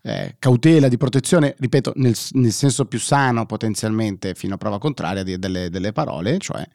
eh, 0.03 0.37
cautela, 0.39 0.89
di 0.89 0.97
protezione, 0.97 1.55
ripeto, 1.59 1.93
nel, 1.97 2.17
nel, 2.33 2.53
senso 2.53 2.87
più 2.87 2.99
sano 2.99 3.45
potenzialmente 3.45 4.35
fino 4.35 4.55
a 4.55 4.59
prova 4.59 4.79
contraria 4.79 5.23
di, 5.23 5.39
delle, 5.39 5.69
delle 5.69 5.93
parole, 5.93 6.39
cioè 6.39 6.67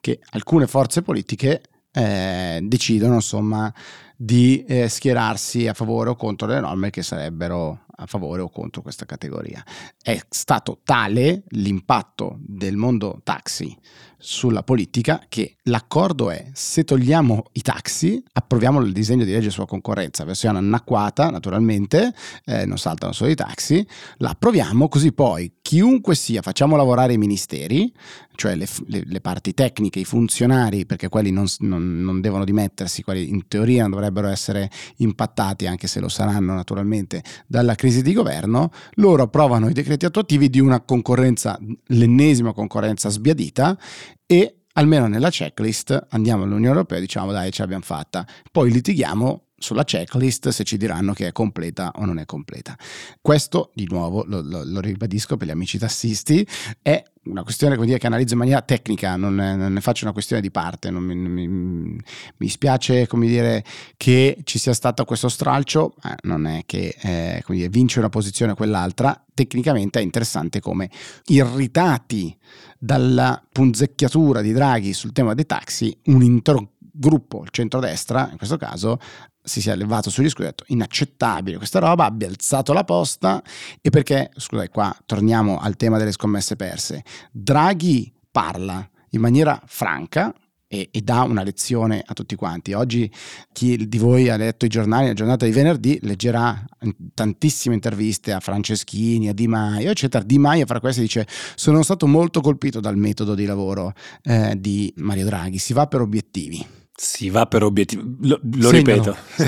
che 0.00 0.20
alcune 0.30 0.66
forze 0.66 1.02
politiche 1.02 1.62
eh, 1.92 2.60
decidono 2.62 3.14
insomma 3.14 3.72
di 4.16 4.64
eh, 4.66 4.88
schierarsi 4.88 5.66
a 5.66 5.74
favore 5.74 6.10
o 6.10 6.16
contro 6.16 6.46
le 6.46 6.60
norme 6.60 6.90
che 6.90 7.02
sarebbero 7.02 7.86
a 8.02 8.06
favore 8.06 8.42
o 8.42 8.50
contro 8.50 8.82
questa 8.82 9.06
categoria. 9.06 9.64
È 10.00 10.18
stato 10.28 10.80
tale 10.84 11.44
l'impatto 11.48 12.38
del 12.40 12.76
mondo 12.76 13.20
taxi 13.22 13.76
sulla 14.24 14.62
politica 14.62 15.20
che 15.28 15.56
l'accordo 15.64 16.30
è 16.30 16.46
se 16.52 16.84
togliamo 16.84 17.46
i 17.54 17.60
taxi 17.60 18.22
approviamo 18.34 18.80
il 18.80 18.92
disegno 18.92 19.24
di 19.24 19.32
legge 19.32 19.50
sulla 19.50 19.66
concorrenza 19.66 20.22
versione 20.22 20.58
anacquata 20.58 21.28
naturalmente 21.28 22.14
eh, 22.44 22.64
non 22.64 22.78
saltano 22.78 23.12
solo 23.12 23.30
i 23.30 23.34
taxi 23.34 23.84
la 24.18 24.30
approviamo 24.30 24.86
così 24.86 25.12
poi 25.12 25.54
chiunque 25.60 26.14
sia 26.14 26.40
facciamo 26.40 26.76
lavorare 26.76 27.14
i 27.14 27.18
ministeri 27.18 27.92
cioè 28.36 28.54
le, 28.54 28.68
le, 28.86 29.02
le 29.04 29.20
parti 29.20 29.54
tecniche 29.54 29.98
i 29.98 30.04
funzionari 30.04 30.86
perché 30.86 31.08
quelli 31.08 31.32
non, 31.32 31.46
non, 31.58 32.00
non 32.00 32.20
devono 32.20 32.44
dimettersi 32.44 33.02
quelli 33.02 33.28
in 33.28 33.48
teoria 33.48 33.82
non 33.82 33.90
dovrebbero 33.90 34.28
essere 34.28 34.70
impattati 34.98 35.66
anche 35.66 35.88
se 35.88 35.98
lo 35.98 36.08
saranno 36.08 36.54
naturalmente 36.54 37.24
dalla 37.48 37.74
crisi 37.74 37.91
di 38.00 38.14
governo 38.14 38.70
loro 38.94 39.24
approvano 39.24 39.68
i 39.68 39.74
decreti 39.74 40.06
attuativi 40.06 40.48
di 40.48 40.60
una 40.60 40.80
concorrenza 40.80 41.58
l'ennesima 41.88 42.54
concorrenza 42.54 43.10
sbiadita 43.10 43.76
e 44.24 44.62
almeno 44.74 45.06
nella 45.06 45.30
checklist 45.30 46.06
andiamo 46.10 46.44
all'Unione 46.44 46.76
Europea 46.76 46.98
e 46.98 47.02
diciamo 47.02 47.32
dai 47.32 47.50
ce 47.50 47.62
l'abbiamo 47.62 47.84
fatta, 47.84 48.26
poi 48.50 48.70
litighiamo 48.70 49.48
sulla 49.62 49.84
checklist 49.84 50.48
se 50.48 50.64
ci 50.64 50.76
diranno 50.76 51.12
che 51.12 51.28
è 51.28 51.32
completa 51.32 51.92
o 51.96 52.04
non 52.04 52.18
è 52.18 52.26
completa. 52.26 52.76
Questo, 53.20 53.70
di 53.74 53.86
nuovo, 53.88 54.24
lo, 54.26 54.42
lo, 54.42 54.64
lo 54.64 54.80
ribadisco 54.80 55.36
per 55.36 55.46
gli 55.46 55.52
amici 55.52 55.78
tassisti, 55.78 56.46
è 56.82 57.02
una 57.24 57.44
questione 57.44 57.76
dire, 57.84 57.98
che 57.98 58.06
analizzo 58.06 58.32
in 58.32 58.40
maniera 58.40 58.60
tecnica, 58.62 59.14
non, 59.16 59.34
non, 59.36 59.72
ne 59.72 59.80
faccio 59.80 60.04
una 60.04 60.12
questione 60.12 60.42
di 60.42 60.50
parte. 60.50 60.90
Non 60.90 61.04
mi, 61.04 61.14
mi, 61.14 62.00
mi 62.42 62.48
spiace 62.48 63.06
dire, 63.08 63.64
che 63.96 64.38
ci 64.42 64.58
sia 64.58 64.74
stato 64.74 65.04
questo 65.04 65.28
stralcio, 65.28 65.94
eh, 66.02 66.16
non 66.22 66.46
è 66.46 66.64
che 66.66 66.96
eh, 67.00 67.44
dire, 67.46 67.68
vince 67.68 68.00
una 68.00 68.08
posizione 68.08 68.52
o 68.52 68.54
quell'altra. 68.56 69.24
Tecnicamente 69.32 70.00
è 70.00 70.02
interessante 70.02 70.58
come 70.58 70.90
irritati 71.26 72.36
dalla 72.78 73.40
punzecchiatura 73.50 74.40
di 74.40 74.52
Draghi 74.52 74.92
sul 74.92 75.12
tema 75.12 75.34
dei 75.34 75.46
taxi, 75.46 75.96
un 76.06 76.22
intero 76.22 76.72
gruppo, 76.78 77.44
il 77.44 77.50
centrodestra, 77.50 78.28
in 78.32 78.36
questo 78.36 78.56
caso, 78.56 78.98
si 79.40 79.60
sia 79.60 79.76
levato 79.76 80.10
sugli 80.10 80.28
scudi 80.28 80.46
e 80.46 80.48
ha 80.48 80.50
detto 80.50 80.64
inaccettabile 80.66 81.58
questa 81.58 81.78
roba, 81.78 82.06
abbia 82.06 82.26
alzato 82.26 82.72
la 82.72 82.84
posta 82.84 83.40
e 83.80 83.90
perché, 83.90 84.30
scusate 84.36 84.68
qua 84.68 84.94
torniamo 85.06 85.60
al 85.60 85.76
tema 85.76 85.96
delle 85.96 86.12
scommesse 86.12 86.56
perse, 86.56 87.04
Draghi 87.30 88.12
parla 88.30 88.86
in 89.10 89.20
maniera 89.20 89.60
franca 89.64 90.34
e, 90.72 90.88
e, 90.90 91.02
dà 91.02 91.22
una 91.24 91.42
lezione 91.42 92.02
a 92.02 92.14
tutti 92.14 92.34
quanti. 92.34 92.72
Oggi 92.72 93.10
chi 93.52 93.86
di 93.86 93.98
voi 93.98 94.30
ha 94.30 94.36
letto 94.36 94.64
i 94.64 94.68
giornali, 94.68 95.08
la 95.08 95.12
giornata 95.12 95.44
di 95.44 95.52
venerdì, 95.52 95.98
leggerà 96.00 96.64
tantissime 97.12 97.74
interviste 97.74 98.32
a 98.32 98.40
Franceschini, 98.40 99.28
a 99.28 99.34
Di 99.34 99.46
Maio, 99.46 99.90
eccetera. 99.90 100.24
Di 100.24 100.38
Maio 100.38 100.64
fra 100.64 100.80
queste 100.80 101.02
dice 101.02 101.26
sono 101.56 101.82
stato 101.82 102.06
molto 102.06 102.40
colpito 102.40 102.80
dal 102.80 102.96
metodo 102.96 103.34
di 103.34 103.44
lavoro 103.44 103.92
eh, 104.22 104.54
di 104.58 104.90
Mario 104.96 105.26
Draghi, 105.26 105.58
si 105.58 105.74
va 105.74 105.86
per 105.86 106.00
obiettivi 106.00 106.80
si 106.94 107.30
va 107.30 107.46
per 107.46 107.62
obiettivi, 107.62 108.16
lo, 108.20 108.38
lo 108.42 108.70
ripeto. 108.70 109.16
Sì. 109.34 109.42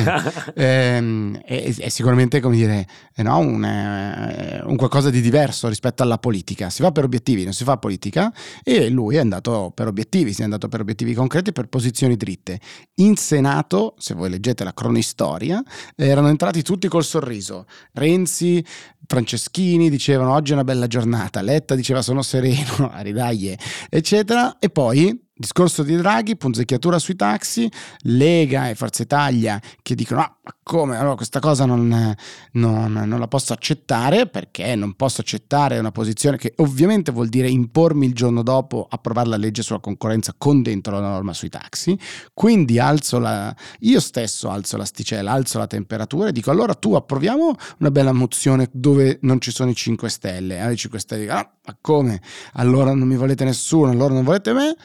eh, 0.55 1.41
è, 1.45 1.75
è, 1.77 1.89
sicuramente 1.89 2.41
come 2.41 2.57
dire, 2.57 2.89
eh, 3.15 3.23
no, 3.23 3.39
un, 3.39 3.63
eh, 3.63 4.63
un, 4.65 4.77
qualcosa 4.77 5.11
di 5.11 5.21
diverso 5.21 5.69
rispetto 5.69 6.03
alla 6.03 6.19
politica. 6.19 6.71
Si 6.71 6.83
va 6.83 6.91
per 6.91 7.05
obiettivi, 7.05 7.45
non 7.45 7.53
si 7.53 7.65
fa 7.65 7.77
politica 7.77 8.33
e 8.63 8.89
lui 8.89 9.17
è 9.17 9.19
andato 9.19 9.73
per 9.75 9.89
obiettivi, 9.89 10.33
si 10.33 10.41
è 10.41 10.45
andato 10.45 10.69
per 10.69 10.81
obiettivi 10.81 11.13
concreti, 11.13 11.53
per 11.53 11.69
posizioni 11.69 12.17
dritte. 12.17 12.59
In 12.97 13.17
Senato, 13.17 13.95
se 13.99 14.15
voi 14.15 14.31
leggete 14.31 14.65
la 14.65 14.73
cronistoria, 14.73 15.63
erano 15.95 16.29
entrati 16.29 16.63
tutti 16.63 16.89
col 16.89 17.05
sorriso. 17.05 17.67
Renzi, 17.93 18.65
Franceschini 19.07 19.91
dicevano 19.91 20.33
oggi 20.33 20.53
è 20.53 20.55
una 20.55 20.65
bella 20.65 20.87
giornata, 20.87 21.43
Letta 21.43 21.75
diceva 21.75 22.01
sono 22.01 22.23
sereno, 22.23 22.89
a 22.91 23.01
ridaglie, 23.01 23.59
eccetera, 23.91 24.59
e 24.59 24.71
poi 24.71 25.24
Discorso 25.37 25.83
di 25.83 25.97
Draghi, 25.97 26.37
punzecchiatura 26.37 27.01
sui 27.01 27.17
taxi, 27.17 27.69
Lega 28.03 28.69
e 28.69 28.77
Forza 28.77 29.03
Italia 29.03 29.61
che 29.83 29.97
dicono 29.97 30.21
ah, 30.21 30.33
ma 30.41 30.55
come, 30.63 30.97
allora 30.97 31.17
questa 31.17 31.41
cosa 31.41 31.65
non, 31.65 32.15
non, 32.53 32.93
non, 32.93 33.19
la 33.19 33.27
posso 33.27 33.53
accettare 33.53 34.29
perché 34.29 34.77
non 34.77 34.95
posso 34.95 35.23
accettare 35.23 35.77
una 35.81 35.91
posizione 35.91 36.37
che 36.37 36.53
ovviamente 36.59 37.11
vuol 37.11 37.29
dire 37.29 37.49
impormi 37.49 38.07
il 38.07 38.15
giorno 38.15 38.45
dopo 38.45 38.87
approvare 38.89 39.29
la 39.29 39.37
legge 39.37 39.63
sulla 39.63 39.81
concorrenza 39.81 40.37
con 40.39 40.63
dentro 40.63 41.01
la 41.01 41.09
norma 41.09 41.33
sui 41.33 41.49
taxi, 41.49 41.99
quindi 42.33 42.79
alzo 42.79 43.19
la, 43.19 43.53
io 43.81 43.99
stesso 43.99 44.51
alzo 44.51 44.77
l'asticella, 44.77 45.33
alzo 45.33 45.59
la 45.59 45.67
temperatura 45.67 46.29
e 46.29 46.33
dico 46.33 46.53
allora 46.53 46.75
tu 46.75 46.95
approviamo 46.95 47.57
una 47.79 47.91
bella 47.91 48.13
mozione 48.13 48.69
dove 48.71 49.19
non 49.23 49.41
ci 49.41 49.51
sono 49.51 49.71
i 49.71 49.75
5 49.75 50.09
Stelle, 50.09 50.59
allora 50.59 50.75
i 50.75 50.77
5 50.77 50.99
Stelle 51.01 51.23
dicono 51.23 51.41
ah, 51.41 51.51
ma 51.65 51.77
come, 51.81 52.23
allora 52.53 52.95
non 52.95 53.09
mi 53.09 53.17
volete 53.17 53.43
nessuno, 53.43 53.91
allora 53.91 54.15
non 54.15 54.23
volete 54.23 54.53
me? 54.53 54.77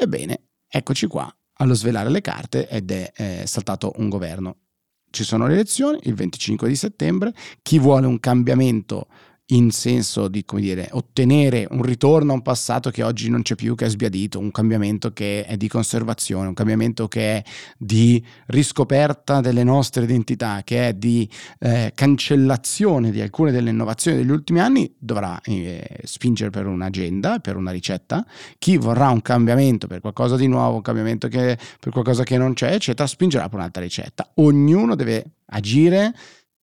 Ebbene, 0.00 0.50
eccoci 0.68 1.08
qua 1.08 1.28
allo 1.54 1.74
svelare 1.74 2.08
le 2.08 2.20
carte 2.20 2.68
ed 2.68 2.88
è, 2.92 3.10
è 3.10 3.46
saltato 3.46 3.94
un 3.96 4.08
governo. 4.08 4.58
Ci 5.10 5.24
sono 5.24 5.48
le 5.48 5.54
elezioni 5.54 5.98
il 6.04 6.14
25 6.14 6.68
di 6.68 6.76
settembre, 6.76 7.34
chi 7.62 7.80
vuole 7.80 8.06
un 8.06 8.20
cambiamento 8.20 9.08
in 9.50 9.70
senso 9.70 10.28
di 10.28 10.44
come 10.44 10.60
dire, 10.60 10.88
ottenere 10.92 11.66
un 11.70 11.82
ritorno 11.82 12.32
a 12.32 12.34
un 12.34 12.42
passato 12.42 12.90
che 12.90 13.02
oggi 13.02 13.30
non 13.30 13.42
c'è 13.42 13.54
più, 13.54 13.74
che 13.74 13.86
è 13.86 13.88
sbiadito, 13.88 14.38
un 14.38 14.50
cambiamento 14.50 15.12
che 15.12 15.44
è 15.46 15.56
di 15.56 15.68
conservazione, 15.68 16.48
un 16.48 16.54
cambiamento 16.54 17.08
che 17.08 17.36
è 17.36 17.42
di 17.78 18.22
riscoperta 18.46 19.40
delle 19.40 19.64
nostre 19.64 20.04
identità, 20.04 20.62
che 20.64 20.88
è 20.88 20.92
di 20.92 21.28
eh, 21.60 21.92
cancellazione 21.94 23.10
di 23.10 23.20
alcune 23.20 23.50
delle 23.50 23.70
innovazioni 23.70 24.18
degli 24.18 24.30
ultimi 24.30 24.60
anni, 24.60 24.92
dovrà 24.98 25.40
eh, 25.42 26.00
spingere 26.02 26.50
per 26.50 26.66
un'agenda, 26.66 27.38
per 27.38 27.56
una 27.56 27.70
ricetta. 27.70 28.26
Chi 28.58 28.76
vorrà 28.76 29.08
un 29.08 29.22
cambiamento 29.22 29.86
per 29.86 30.00
qualcosa 30.00 30.36
di 30.36 30.46
nuovo, 30.46 30.76
un 30.76 30.82
cambiamento 30.82 31.28
che, 31.28 31.56
per 31.80 31.92
qualcosa 31.92 32.22
che 32.22 32.36
non 32.36 32.52
c'è, 32.52 32.72
eccetera, 32.72 33.08
spingerà 33.08 33.48
per 33.48 33.58
un'altra 33.58 33.82
ricetta. 33.82 34.30
Ognuno 34.34 34.94
deve 34.94 35.24
agire 35.46 36.12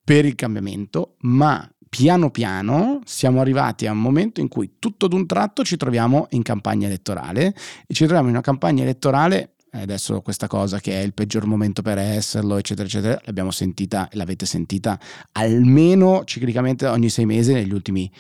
per 0.06 0.24
il 0.24 0.36
cambiamento, 0.36 1.16
ma 1.22 1.68
piano 1.96 2.30
piano 2.30 3.00
siamo 3.06 3.40
arrivati 3.40 3.88
a 3.88 3.94
un 3.94 4.02
momento 4.02 4.42
in 4.42 4.50
cui 4.50 4.74
tutto 4.80 5.08
d'un 5.08 5.26
tratto 5.26 5.64
ci 5.64 5.78
troviamo 5.78 6.28
in 6.32 6.42
campagna 6.42 6.88
elettorale 6.88 7.56
e 7.88 7.94
ci 7.94 8.04
troviamo 8.04 8.26
in 8.28 8.34
una 8.34 8.42
campagna 8.42 8.84
elettorale 8.84 9.52
adesso 9.72 10.20
questa 10.22 10.48
cosa 10.48 10.82
che 10.82 11.00
è 11.00 11.04
il 11.04 11.14
peggior 11.14 11.46
momento 11.46 11.82
per 11.82 11.98
esserlo, 11.98 12.58
eccetera, 12.58 12.86
eccetera, 12.86 13.22
l'abbiamo 13.24 13.52
sentita 13.52 14.10
e 14.10 14.18
l'avete 14.18 14.46
sentita 14.46 15.00
almeno 15.34 16.26
ciclicamente 16.26 16.86
ogni 16.86 17.10
sei 17.10 17.26
mesi 17.26 17.54
negli 17.54 17.74
ultimi 17.74 18.12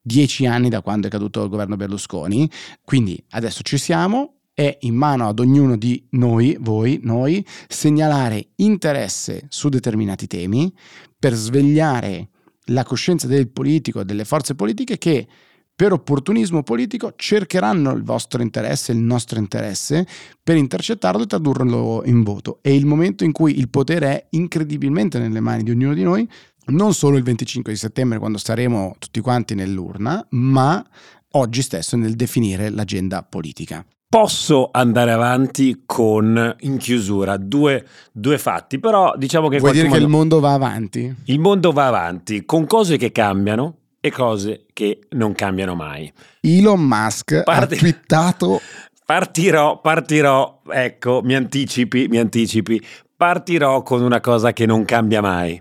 dieci 0.00 0.46
anni 0.46 0.70
da 0.70 0.80
quando 0.80 1.08
è 1.08 1.10
caduto 1.10 1.42
il 1.42 1.50
governo 1.50 1.76
Berlusconi. 1.76 2.50
Quindi 2.82 3.22
adesso 3.30 3.60
ci 3.62 3.76
siamo, 3.76 4.36
è 4.54 4.78
in 4.80 4.94
mano 4.94 5.28
ad 5.28 5.40
ognuno 5.40 5.76
di 5.76 6.06
noi, 6.12 6.56
voi, 6.58 7.00
noi, 7.02 7.44
segnalare 7.68 8.52
interesse 8.56 9.44
su 9.48 9.68
determinati 9.68 10.26
temi 10.26 10.72
per 11.18 11.34
svegliare 11.34 12.28
la 12.70 12.84
coscienza 12.84 13.26
del 13.26 13.48
politico, 13.48 14.02
delle 14.02 14.24
forze 14.24 14.54
politiche 14.54 14.98
che 14.98 15.26
per 15.74 15.92
opportunismo 15.92 16.62
politico 16.62 17.14
cercheranno 17.16 17.92
il 17.92 18.02
vostro 18.02 18.42
interesse, 18.42 18.92
il 18.92 18.98
nostro 18.98 19.38
interesse, 19.38 20.06
per 20.42 20.56
intercettarlo 20.56 21.22
e 21.22 21.26
tradurlo 21.26 22.02
in 22.04 22.22
voto. 22.22 22.58
È 22.60 22.68
il 22.68 22.84
momento 22.84 23.24
in 23.24 23.32
cui 23.32 23.58
il 23.58 23.70
potere 23.70 24.08
è 24.08 24.26
incredibilmente 24.30 25.18
nelle 25.18 25.40
mani 25.40 25.62
di 25.62 25.70
ognuno 25.70 25.94
di 25.94 26.02
noi, 26.02 26.28
non 26.66 26.92
solo 26.92 27.16
il 27.16 27.22
25 27.22 27.72
di 27.72 27.78
settembre 27.78 28.18
quando 28.18 28.36
staremo 28.36 28.96
tutti 28.98 29.20
quanti 29.20 29.54
nell'urna, 29.54 30.24
ma 30.32 30.86
oggi 31.30 31.62
stesso 31.62 31.96
nel 31.96 32.14
definire 32.14 32.68
l'agenda 32.68 33.22
politica. 33.22 33.82
Posso 34.12 34.70
andare 34.72 35.12
avanti 35.12 35.84
con 35.86 36.56
in 36.62 36.78
chiusura 36.78 37.36
due, 37.36 37.86
due 38.10 38.38
fatti, 38.38 38.80
però 38.80 39.14
diciamo 39.16 39.46
che... 39.46 39.58
Vuoi 39.58 39.70
dire 39.70 39.84
modo, 39.84 39.96
che 39.96 40.02
il 40.02 40.08
mondo 40.10 40.40
va 40.40 40.52
avanti? 40.52 41.14
Il 41.26 41.38
mondo 41.38 41.70
va 41.70 41.86
avanti 41.86 42.44
con 42.44 42.66
cose 42.66 42.96
che 42.96 43.12
cambiano, 43.12 43.76
e 44.00 44.10
cose 44.10 44.64
che 44.72 45.00
non 45.10 45.32
cambiano 45.32 45.76
mai. 45.76 46.12
Elon 46.40 46.80
Musk 46.80 47.44
Parti- 47.44 47.74
ha 47.74 47.78
twittato 47.78 48.60
Partirò, 49.10 49.80
partirò, 49.80 50.60
ecco, 50.68 51.20
mi 51.24 51.34
anticipi, 51.34 52.06
mi 52.08 52.18
anticipi, 52.18 52.80
partirò 53.16 53.82
con 53.82 54.02
una 54.02 54.20
cosa 54.20 54.52
che 54.52 54.66
non 54.66 54.84
cambia 54.84 55.20
mai. 55.20 55.60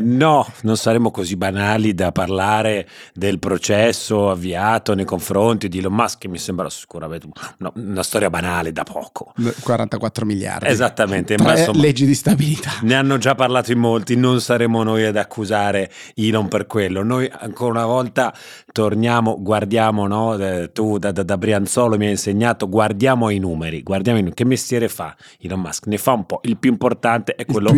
No, 0.00 0.46
non 0.62 0.76
saremo 0.76 1.10
così 1.10 1.36
banali 1.36 1.92
da 1.92 2.12
parlare 2.12 2.88
del 3.12 3.40
processo 3.40 4.30
avviato 4.30 4.94
nei 4.94 5.04
confronti 5.04 5.68
di 5.68 5.78
Elon 5.78 5.92
Musk, 5.92 6.18
che 6.18 6.28
mi 6.28 6.38
sembra 6.38 6.70
sicuramente 6.70 7.26
una, 7.58 7.72
una 7.74 8.02
storia 8.04 8.30
banale 8.30 8.70
da 8.70 8.84
poco. 8.84 9.34
44 9.60 10.24
miliardi. 10.24 10.68
Esattamente. 10.68 11.34
Tre 11.34 11.44
ma 11.44 11.58
insomma, 11.58 11.80
leggi 11.80 12.06
di 12.06 12.14
stabilità. 12.14 12.70
Ne 12.82 12.94
hanno 12.94 13.18
già 13.18 13.34
parlato 13.34 13.72
in 13.72 13.78
molti, 13.78 14.14
non 14.16 14.40
saremo 14.40 14.84
noi 14.84 15.04
ad 15.04 15.16
accusare 15.16 15.90
Elon 16.14 16.46
per 16.46 16.66
quello. 16.66 17.02
Noi 17.02 17.28
ancora 17.30 17.70
una 17.70 17.86
volta 17.86 18.32
torniamo, 18.78 19.42
guardiamo, 19.42 20.06
no? 20.06 20.36
Eh, 20.36 20.70
tu 20.72 20.98
da, 20.98 21.10
da, 21.10 21.24
da, 21.24 21.36
Brianzolo 21.36 21.96
mi 21.96 22.04
hai 22.04 22.12
insegnato, 22.12 22.68
guardiamo 22.68 23.28
i 23.28 23.38
numeri, 23.38 23.82
guardiamo 23.82 24.18
i 24.18 24.20
numeri. 24.20 24.40
Che 24.40 24.48
mestiere 24.48 24.88
fa 24.88 25.16
Elon 25.40 25.58
Musk? 25.58 25.86
Ne 25.88 25.98
fa 25.98 26.12
un 26.12 26.26
po'. 26.26 26.38
Il 26.44 26.58
più 26.58 26.70
importante 26.70 27.34
è 27.34 27.44
quello... 27.44 27.70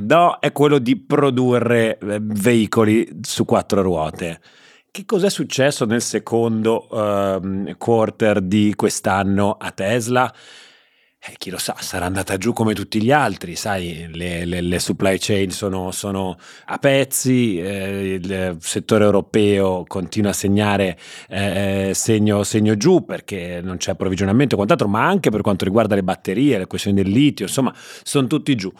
No, 0.00 0.36
è 0.38 0.52
quello 0.52 0.78
di 0.78 0.96
produrre 0.98 1.96
eh, 1.96 2.18
veicoli 2.20 3.08
su 3.22 3.46
quattro 3.46 3.80
ruote. 3.80 4.38
Che 4.90 5.06
cos'è 5.06 5.30
successo 5.30 5.86
nel 5.86 6.02
secondo 6.02 6.88
uh, 6.90 7.74
quarter 7.78 8.42
di 8.42 8.74
quest'anno 8.76 9.56
a 9.58 9.70
Tesla? 9.70 10.30
Eh, 11.28 11.34
chi 11.36 11.50
lo 11.50 11.58
sa, 11.58 11.76
sarà 11.78 12.06
andata 12.06 12.38
giù 12.38 12.52
come 12.54 12.72
tutti 12.74 13.02
gli 13.02 13.10
altri, 13.10 13.54
sai, 13.54 14.08
le, 14.12 14.46
le, 14.46 14.62
le 14.62 14.78
supply 14.78 15.18
chain 15.18 15.50
sono, 15.50 15.90
sono 15.90 16.38
a 16.66 16.78
pezzi, 16.78 17.60
eh, 17.60 18.14
il 18.14 18.56
settore 18.60 19.04
europeo 19.04 19.84
continua 19.86 20.30
a 20.30 20.34
segnare 20.34 20.98
eh, 21.28 21.90
segno, 21.94 22.42
segno, 22.44 22.76
giù 22.76 23.04
perché 23.04 23.60
non 23.62 23.76
c'è 23.76 23.90
approvvigionamento 23.90 24.54
e 24.54 24.56
quant'altro, 24.56 24.88
ma 24.88 25.06
anche 25.06 25.28
per 25.30 25.42
quanto 25.42 25.64
riguarda 25.64 25.94
le 25.94 26.02
batterie, 26.02 26.56
le 26.56 26.66
questioni 26.66 27.02
del 27.02 27.12
litio, 27.12 27.44
insomma, 27.44 27.74
sono 28.02 28.26
tutti 28.26 28.54
giù. 28.54 28.72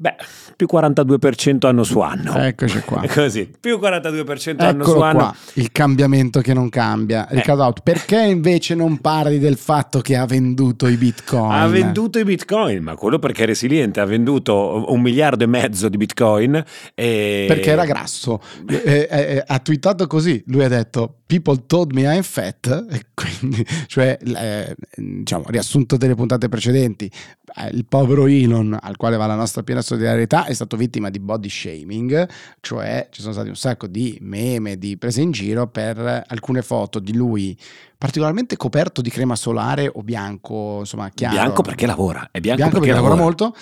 Beh, 0.00 0.14
più 0.54 0.68
42% 0.70 1.66
anno 1.66 1.82
su 1.82 1.98
anno. 1.98 2.36
Eccoci 2.36 2.82
qua. 2.82 3.02
Così, 3.12 3.50
più 3.58 3.78
42% 3.78 4.50
Eccolo 4.50 4.68
anno 4.68 4.84
su 4.84 4.94
qua, 4.94 5.08
anno. 5.08 5.34
Il 5.54 5.72
cambiamento 5.72 6.40
che 6.40 6.54
non 6.54 6.68
cambia. 6.68 7.26
Riccardo 7.28 7.68
eh. 7.68 7.72
perché 7.82 8.20
invece 8.20 8.76
non 8.76 8.98
parli 8.98 9.40
del 9.40 9.56
fatto 9.56 10.00
che 10.00 10.14
ha 10.14 10.24
venduto 10.24 10.86
i 10.86 10.96
bitcoin? 10.96 11.50
Ha 11.50 11.66
venduto 11.66 12.20
i 12.20 12.24
bitcoin, 12.24 12.80
ma 12.80 12.94
quello 12.94 13.18
perché 13.18 13.42
è 13.42 13.46
resiliente, 13.46 13.98
ha 13.98 14.04
venduto 14.04 14.84
un 14.86 15.00
miliardo 15.00 15.42
e 15.42 15.48
mezzo 15.48 15.88
di 15.88 15.96
bitcoin. 15.96 16.62
E... 16.94 17.46
Perché 17.48 17.70
era 17.70 17.84
grasso. 17.84 18.40
Eh, 18.88 19.08
eh, 19.10 19.20
eh, 19.20 19.44
ha 19.46 19.58
twittato 19.58 20.06
così, 20.06 20.42
lui 20.46 20.62
ha 20.62 20.68
detto 20.68 21.18
People 21.26 21.64
told 21.66 21.92
me 21.92 22.02
I'm 22.02 22.22
fat, 22.22 22.86
quindi, 23.18 23.66
cioè 23.86 24.16
eh, 24.20 24.76
diciamo, 24.94 25.44
riassunto 25.48 25.96
delle 25.96 26.14
puntate 26.14 26.48
precedenti, 26.48 27.10
eh, 27.56 27.68
il 27.72 27.86
povero 27.86 28.26
Elon 28.26 28.76
al 28.80 28.96
quale 28.96 29.16
va 29.16 29.26
la 29.26 29.34
nostra 29.34 29.62
piena 29.62 29.80
solidarietà 29.80 30.44
è 30.46 30.52
stato 30.52 30.76
vittima 30.76 31.10
di 31.10 31.18
body 31.18 31.48
shaming, 31.48 32.28
cioè 32.60 33.08
ci 33.10 33.20
sono 33.20 33.32
stati 33.32 33.48
un 33.48 33.56
sacco 33.56 33.86
di 33.86 34.18
meme, 34.20 34.78
di 34.78 34.96
prese 34.96 35.20
in 35.22 35.32
giro 35.32 35.66
per 35.66 36.24
alcune 36.26 36.62
foto 36.62 36.98
di 36.98 37.14
lui 37.14 37.58
particolarmente 37.98 38.56
coperto 38.56 39.00
di 39.00 39.10
crema 39.10 39.34
solare 39.34 39.90
o 39.92 40.02
bianco, 40.02 40.78
insomma 40.80 41.10
chiaro. 41.10 41.34
Bianco 41.34 41.62
perché 41.62 41.86
lavora, 41.86 42.28
è 42.30 42.38
bianco, 42.38 42.62
bianco 42.62 42.78
perché, 42.78 42.92
perché 42.92 43.02
lavora 43.02 43.20
molto 43.20 43.54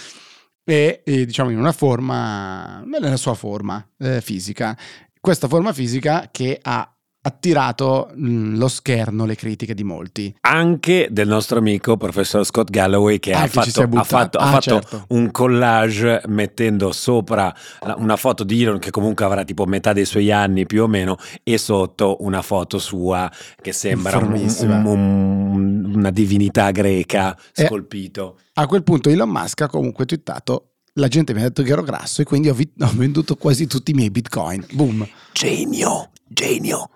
e, 0.68 1.02
e, 1.04 1.24
diciamo 1.24 1.50
in 1.50 1.58
una 1.58 1.72
forma, 1.72 2.82
nella 2.84 3.16
sua 3.16 3.34
forma 3.34 3.86
eh, 3.98 4.20
fisica. 4.20 4.76
Questa 5.20 5.48
forma 5.48 5.72
fisica 5.72 6.28
che 6.30 6.58
ha 6.60 6.95
attirato 7.26 8.10
mm, 8.16 8.56
lo 8.56 8.68
scherno, 8.68 9.24
le 9.26 9.34
critiche 9.34 9.74
di 9.74 9.82
molti. 9.82 10.34
Anche 10.42 11.08
del 11.10 11.26
nostro 11.26 11.58
amico 11.58 11.96
professor 11.96 12.44
Scott 12.44 12.70
Galloway 12.70 13.18
che, 13.18 13.32
ah, 13.32 13.42
ha, 13.42 13.46
fatto, 13.48 13.82
ha, 13.82 14.04
fatto, 14.04 14.38
ah, 14.38 14.44
ha 14.44 14.50
fatto 14.52 14.80
certo. 14.80 15.04
un 15.08 15.30
collage 15.32 16.22
mettendo 16.26 16.92
sopra 16.92 17.52
una 17.96 18.16
foto 18.16 18.44
di 18.44 18.62
Elon 18.62 18.78
che 18.78 18.90
comunque 18.90 19.24
avrà 19.24 19.42
tipo 19.42 19.66
metà 19.66 19.92
dei 19.92 20.04
suoi 20.04 20.30
anni 20.30 20.66
più 20.66 20.84
o 20.84 20.86
meno 20.86 21.16
e 21.42 21.58
sotto 21.58 22.18
una 22.20 22.42
foto 22.42 22.78
sua 22.78 23.30
che 23.60 23.72
sembra 23.72 24.18
un, 24.18 24.32
un, 24.32 24.84
un, 24.86 25.92
una 25.96 26.10
divinità 26.10 26.70
greca 26.70 27.36
scolpito. 27.52 28.36
E 28.38 28.62
a 28.62 28.66
quel 28.66 28.84
punto 28.84 29.08
Elon 29.08 29.28
Musk 29.28 29.62
ha 29.62 29.68
comunque 29.68 30.06
twittato 30.06 30.75
la 30.96 31.08
gente 31.08 31.32
mi 31.32 31.40
ha 31.40 31.44
detto 31.44 31.62
che 31.62 31.72
ero 31.72 31.82
grasso 31.82 32.22
e 32.22 32.24
quindi 32.24 32.48
ho, 32.48 32.54
vi- 32.54 32.70
ho 32.80 32.92
venduto 32.94 33.36
quasi 33.36 33.66
tutti 33.66 33.90
i 33.90 33.94
miei 33.94 34.10
bitcoin. 34.10 34.66
Boom. 34.72 35.06
Genio, 35.32 36.10
genio. 36.26 36.90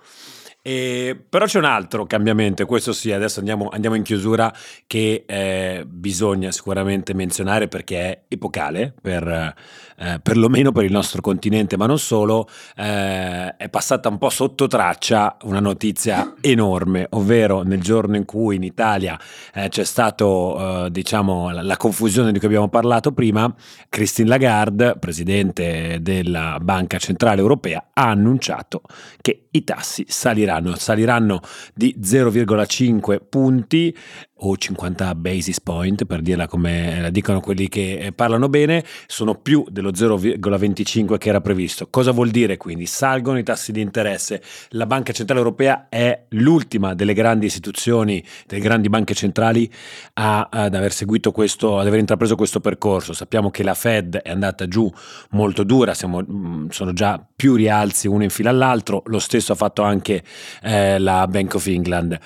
E, 0.62 1.18
però 1.26 1.46
c'è 1.46 1.58
un 1.58 1.64
altro 1.64 2.04
cambiamento, 2.06 2.66
questo 2.66 2.92
sì, 2.92 3.12
adesso 3.12 3.38
andiamo, 3.38 3.68
andiamo 3.70 3.96
in 3.96 4.02
chiusura, 4.02 4.52
che 4.86 5.24
eh, 5.26 5.84
bisogna 5.86 6.50
sicuramente 6.52 7.14
menzionare 7.14 7.66
perché 7.68 7.98
è 7.98 8.22
epocale, 8.28 8.94
per, 9.00 9.54
eh, 10.00 10.20
perlomeno 10.22 10.72
per 10.72 10.84
il 10.84 10.92
nostro 10.92 11.20
continente, 11.20 11.76
ma 11.76 11.86
non 11.86 11.98
solo, 11.98 12.48
eh, 12.76 13.56
è 13.56 13.68
passata 13.68 14.08
un 14.08 14.18
po' 14.18 14.30
sotto 14.30 14.66
traccia 14.66 15.36
una 15.42 15.60
notizia 15.60 16.34
enorme, 16.40 17.06
ovvero 17.10 17.62
nel 17.62 17.80
giorno 17.80 18.16
in 18.16 18.24
cui 18.24 18.56
in 18.56 18.62
Italia 18.62 19.18
eh, 19.54 19.68
c'è 19.68 19.84
stata 19.84 20.24
eh, 20.24 20.88
diciamo, 20.90 21.50
la, 21.50 21.62
la, 21.62 21.76
confusione 21.76 22.32
di 22.32 22.38
cui 22.38 22.48
abbiamo 22.48 22.68
parlato 22.68 23.12
prima, 23.12 23.52
Christine 23.88 24.28
Lagarde, 24.28 24.96
presidente 24.98 25.98
della 26.00 26.58
Banca 26.60 26.98
Centrale 26.98 27.40
Europea, 27.40 27.90
ha 27.92 28.08
annunciato 28.08 28.82
che 29.20 29.48
i 29.50 29.64
tassi 29.64 30.04
saliranno 30.06 30.38
saliranno, 30.40 30.76
saliranno 30.76 31.40
di 31.74 31.96
0,5 32.00 33.20
punti 33.28 33.96
o 34.40 34.57
50 34.57 35.14
basis 35.14 35.61
point 35.61 36.05
per 36.05 36.20
dirla 36.20 36.46
come 36.46 37.00
la 37.00 37.11
dicono 37.11 37.40
quelli 37.40 37.68
che 37.68 37.98
eh, 37.98 38.12
parlano 38.12 38.48
bene, 38.48 38.85
sono 39.07 39.35
più 39.35 39.64
dello 39.70 39.90
0,25 39.90 41.18
che 41.18 41.29
era 41.29 41.40
previsto. 41.40 41.88
Cosa 41.88 42.12
vuol 42.12 42.31
dire 42.31 42.57
quindi? 42.57 42.87
Salgono 42.87 43.38
i 43.38 43.42
tassi 43.42 43.72
di 43.72 43.81
interesse. 43.81 44.42
La 44.70 44.87
Banca 44.87 45.12
Centrale 45.12 45.40
Europea 45.40 45.88
è 45.88 46.24
l'ultima 46.31 46.94
delle 46.94 47.14
grandi 47.14 47.46
istituzioni, 47.46 48.24
delle 48.46 48.62
grandi 48.62 48.88
banche 48.88 49.14
centrali 49.14 49.70
a, 50.14 50.48
ad 50.50 50.74
aver 50.74 50.92
seguito 50.92 51.33
questo, 51.33 51.79
ad 51.79 51.87
aver 51.87 51.98
intrapreso 51.98 52.37
questo 52.37 52.61
percorso. 52.61 53.12
Sappiamo 53.12 53.50
che 53.50 53.62
la 53.62 53.74
Fed 53.74 54.16
è 54.16 54.31
andata 54.31 54.66
giù 54.68 54.90
molto 55.31 55.64
dura, 55.64 55.94
siamo, 55.94 56.22
mm, 56.22 56.68
sono 56.68 56.92
già 56.92 57.24
più 57.35 57.55
rialzi 57.55 58.09
uno 58.09 58.22
in 58.22 58.31
fila 58.31 58.50
all'altro, 58.50 59.03
lo 59.07 59.18
stesso 59.18 59.53
ha 59.53 59.57
fatto 59.57 59.83
anche 59.83 60.22
eh, 60.62 60.98
la 60.98 61.26
Bank 61.26 61.55
of 61.55 61.66
England 61.66 62.18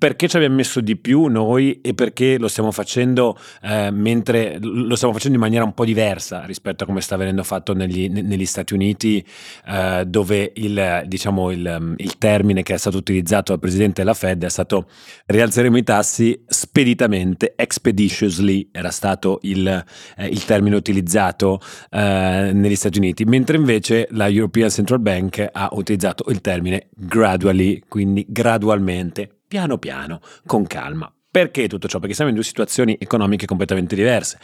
perché 0.00 0.28
ci 0.28 0.36
abbiamo 0.36 0.54
messo 0.54 0.80
di 0.80 0.96
più 0.96 1.26
noi 1.26 1.82
e 1.82 1.92
perché 1.92 2.38
lo 2.38 2.48
stiamo 2.48 2.72
facendo 2.72 3.38
eh, 3.60 3.90
mentre 3.90 4.56
lo 4.58 4.96
stiamo 4.96 5.12
facendo 5.12 5.36
in 5.36 5.42
maniera 5.42 5.62
un 5.62 5.74
po' 5.74 5.84
diversa 5.84 6.46
rispetto 6.46 6.84
a 6.84 6.86
come 6.86 7.02
sta 7.02 7.18
venendo 7.18 7.42
fatto 7.42 7.74
negli, 7.74 8.08
negli 8.08 8.46
Stati 8.46 8.72
Uniti, 8.72 9.22
eh, 9.66 10.04
dove 10.06 10.52
il, 10.54 11.02
diciamo, 11.04 11.50
il, 11.50 11.94
il, 11.98 12.16
termine 12.16 12.62
che 12.62 12.72
è 12.72 12.76
stato 12.78 12.96
utilizzato 12.96 13.52
dal 13.52 13.60
presidente 13.60 14.00
della 14.00 14.14
Fed 14.14 14.42
è 14.42 14.48
stato 14.48 14.88
rialzeremo 15.26 15.76
i 15.76 15.82
tassi 15.82 16.44
speditamente, 16.46 17.52
expeditiously 17.54 18.70
era 18.72 18.90
stato 18.90 19.38
il, 19.42 19.68
eh, 20.16 20.26
il 20.26 20.42
termine 20.46 20.76
utilizzato 20.76 21.60
eh, 21.90 22.52
negli 22.54 22.74
Stati 22.74 22.96
Uniti, 22.96 23.26
mentre 23.26 23.58
invece 23.58 24.08
la 24.12 24.30
European 24.30 24.70
Central 24.70 25.00
Bank 25.00 25.46
ha 25.52 25.68
utilizzato 25.72 26.30
il 26.30 26.40
termine 26.40 26.88
gradually, 26.96 27.82
quindi 27.86 28.24
gradualmente 28.26 29.34
piano 29.50 29.78
piano, 29.78 30.20
con 30.46 30.64
calma. 30.64 31.12
Perché 31.32 31.68
tutto 31.68 31.86
ciò? 31.86 32.00
Perché 32.00 32.12
siamo 32.16 32.30
in 32.30 32.34
due 32.34 32.44
situazioni 32.44 32.96
economiche 32.98 33.46
completamente 33.46 33.94
diverse. 33.94 34.40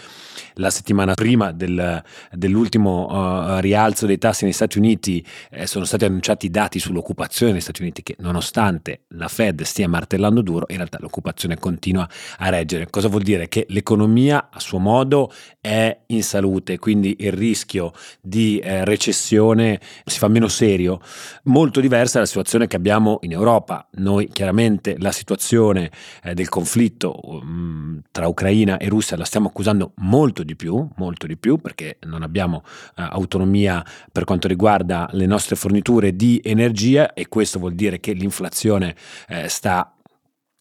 La 0.59 0.71
settimana 0.71 1.15
prima 1.15 1.51
del, 1.51 2.01
dell'ultimo 2.31 3.09
uh, 3.09 3.59
rialzo 3.59 4.07
dei 4.07 4.19
tassi 4.19 4.45
negli 4.45 4.53
Stati 4.53 4.79
Uniti 4.79 5.27
eh, 5.51 5.67
sono 5.67 5.85
stati 5.85 6.05
annunciati 6.05 6.49
dati 6.49 6.79
sull'occupazione 6.79 7.51
negli 7.51 7.61
Stati 7.61 7.83
Uniti 7.83 8.05
che 8.05 8.15
nonostante 8.21 9.01
la 9.09 9.27
Fed 9.27 9.63
stia 9.63 9.89
martellando 9.89 10.43
duro, 10.43 10.67
in 10.69 10.77
realtà 10.77 10.99
l'occupazione 11.01 11.59
continua 11.59 12.09
a 12.39 12.49
reggere. 12.51 12.89
Cosa 12.89 13.09
vuol 13.09 13.23
dire? 13.23 13.49
Che 13.49 13.67
l'economia 13.71 14.49
a 14.53 14.61
suo 14.61 14.79
modo 14.79 15.33
è 15.61 16.03
in 16.07 16.23
salute, 16.23 16.79
quindi 16.79 17.17
il 17.19 17.33
rischio 17.33 17.93
di 18.21 18.61
eh, 18.61 18.85
recessione 18.85 19.81
si 20.05 20.19
fa 20.21 20.29
meno 20.29 20.47
serio. 20.47 21.01
Molto 21.45 21.81
diversa 21.81 22.15
dalla 22.15 22.27
situazione 22.27 22.69
che 22.69 22.77
abbiamo 22.77 23.19
in 23.23 23.33
Europa. 23.33 23.89
Noi 23.95 24.29
chiaramente 24.29 24.95
la 24.99 25.11
situazione 25.11 25.91
eh, 26.23 26.33
del 26.35 26.49
conflitto 26.49 26.75
conflitto 26.77 27.19
um, 27.23 28.03
tra 28.11 28.29
Ucraina 28.29 28.77
e 28.77 28.89
Russia 28.89 29.17
la 29.17 29.25
stiamo 29.25 29.49
accusando 29.49 29.93
molto 29.97 30.43
di 30.43 30.55
più, 30.57 30.87
molto 30.97 31.27
di 31.27 31.39
più 31.39 31.57
perché 31.57 31.97
non 32.03 32.23
abbiamo 32.23 32.63
uh, 32.65 33.03
autonomia 33.09 33.83
per 34.13 34.25
quanto 34.25 34.47
riguarda 34.47 35.09
le 35.13 35.25
nostre 35.25 35.57
forniture 35.57 36.15
di 36.15 36.39
energia 36.45 37.15
e 37.15 37.29
questo 37.29 37.59
vuol 37.59 37.75
dire 37.75 37.99
che 37.99 38.13
l'inflazione 38.13 38.95
eh, 39.29 39.49
sta 39.49 39.91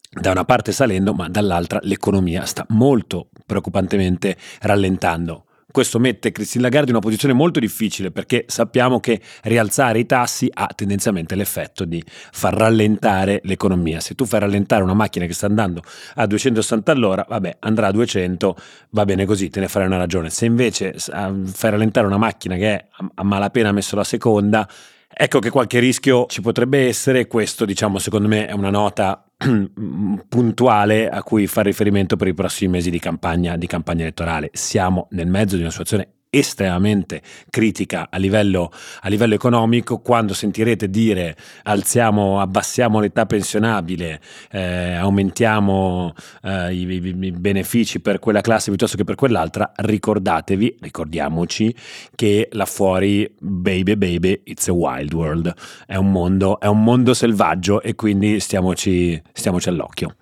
da 0.10 0.32
una 0.32 0.46
parte 0.46 0.72
salendo, 0.72 1.14
ma 1.14 1.28
dall'altra 1.28 1.80
l'economia 1.82 2.46
sta 2.46 2.66
molto 2.70 3.28
preoccupantemente 3.46 4.38
rallentando. 4.62 5.46
Questo 5.72 6.00
mette 6.00 6.32
Christine 6.32 6.64
Lagarde 6.64 6.90
in 6.90 6.96
una 6.96 7.04
posizione 7.04 7.34
molto 7.34 7.60
difficile 7.60 8.12
perché 8.12 8.46
sappiamo 8.48 9.00
che 9.00 9.20
rialzare 9.44 10.00
i 10.00 10.06
tassi 10.06 10.50
ha 10.54 10.68
tendenzialmente 10.74 11.36
l'effetto 11.36 11.86
di 11.86 12.02
far 12.06 12.54
rallentare 12.54 13.42
l'economia. 13.44 14.00
Se 14.00 14.16
tu 14.16 14.26
fai 14.26 14.40
rallentare 14.40 14.84
una 14.84 14.94
macchina 14.94 15.26
che 15.26 15.34
sta 15.34 15.48
andando 15.48 15.82
a 16.16 16.26
260 16.28 16.92
all'ora, 16.92 17.26
vabbè, 17.28 17.58
andrà 17.60 17.88
a 17.88 17.92
200, 17.92 18.56
va 18.92 19.06
bene 19.06 19.26
così, 19.26 19.50
te 19.50 19.60
ne 19.60 19.68
farai 19.68 19.88
una 19.88 19.98
ragione. 19.98 20.30
Se 20.30 20.46
invece 20.46 20.94
fai 20.98 21.70
rallentare 21.72 22.08
una 22.08 22.18
macchina 22.18 22.56
che 22.56 22.74
è 22.74 22.88
a 23.16 23.24
malapena 23.24 23.72
messo 23.72 23.96
la 23.96 24.04
seconda, 24.04 24.70
Ecco 25.18 25.40
che 25.40 25.50
qualche 25.50 25.80
rischio 25.80 26.26
ci 26.26 26.42
potrebbe 26.42 26.88
essere, 26.88 27.28
questo 27.28 27.64
diciamo 27.64 28.00
secondo 28.00 28.28
me 28.28 28.48
è 28.48 28.52
una 28.52 28.70
nota 28.70 29.25
puntuale 30.28 31.10
a 31.10 31.24
cui 31.24 31.48
fare 31.48 31.70
riferimento 31.70 32.16
per 32.16 32.28
i 32.28 32.34
prossimi 32.34 32.72
mesi 32.72 32.90
di 32.90 33.00
campagna, 33.00 33.58
di 33.58 33.68
campagna 33.68 34.04
elettorale. 34.04 34.50
Siamo 34.54 35.08
nel 35.12 35.28
mezzo 35.28 35.56
di 35.56 35.62
una 35.62 35.72
situazione 35.72 36.15
estremamente 36.38 37.22
critica 37.50 38.08
a 38.10 38.18
livello, 38.18 38.72
a 39.02 39.10
livello, 39.10 39.34
economico, 39.34 40.00
quando 40.00 40.34
sentirete 40.34 40.90
dire 40.90 41.36
alziamo, 41.64 42.40
abbassiamo 42.40 43.00
l'età 43.00 43.26
pensionabile, 43.26 44.20
eh, 44.52 44.94
aumentiamo 44.94 46.14
eh, 46.44 46.74
i, 46.74 46.86
i, 46.86 47.16
i, 47.20 47.32
benefici 47.32 48.00
per 48.00 48.20
quella 48.20 48.42
classe 48.42 48.70
piuttosto 48.70 48.98
che 48.98 49.04
per 49.04 49.16
quell'altra, 49.16 49.72
ricordatevi, 49.76 50.78
ricordiamoci 50.82 51.74
che 52.16 52.50
là 52.52 52.66
fuori, 52.66 53.34
baby 53.40 53.96
baby, 53.96 54.42
it's 54.46 54.68
a 54.68 54.74
wild 54.74 55.14
world, 55.14 55.54
è 55.86 55.96
un 55.96 56.12
mondo, 56.12 56.60
è 56.60 56.68
un 56.68 56.84
mondo 56.84 57.14
selvaggio 57.14 57.82
e 57.82 57.96
quindi 57.96 58.40
stiamoci, 58.40 59.22
stiamoci 59.34 59.70
all'occhio. 59.70 60.16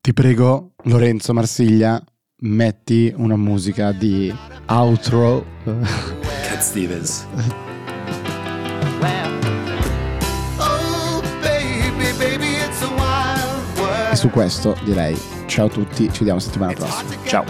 Ti 0.00 0.12
prego, 0.12 0.72
Lorenzo 0.84 1.32
Marsiglia, 1.32 2.02
metti 2.40 3.12
una 3.16 3.36
musica 3.36 3.92
di 3.92 4.34
outro. 4.66 5.44
Cat 5.64 6.60
Stevens. 6.60 7.26
E 14.10 14.16
su 14.16 14.30
questo 14.30 14.76
direi 14.84 15.16
ciao 15.46 15.66
a 15.66 15.68
tutti, 15.68 16.10
ci 16.10 16.18
vediamo 16.20 16.38
settimana 16.38 16.72
prossima. 16.72 17.14
Ciao. 17.24 17.44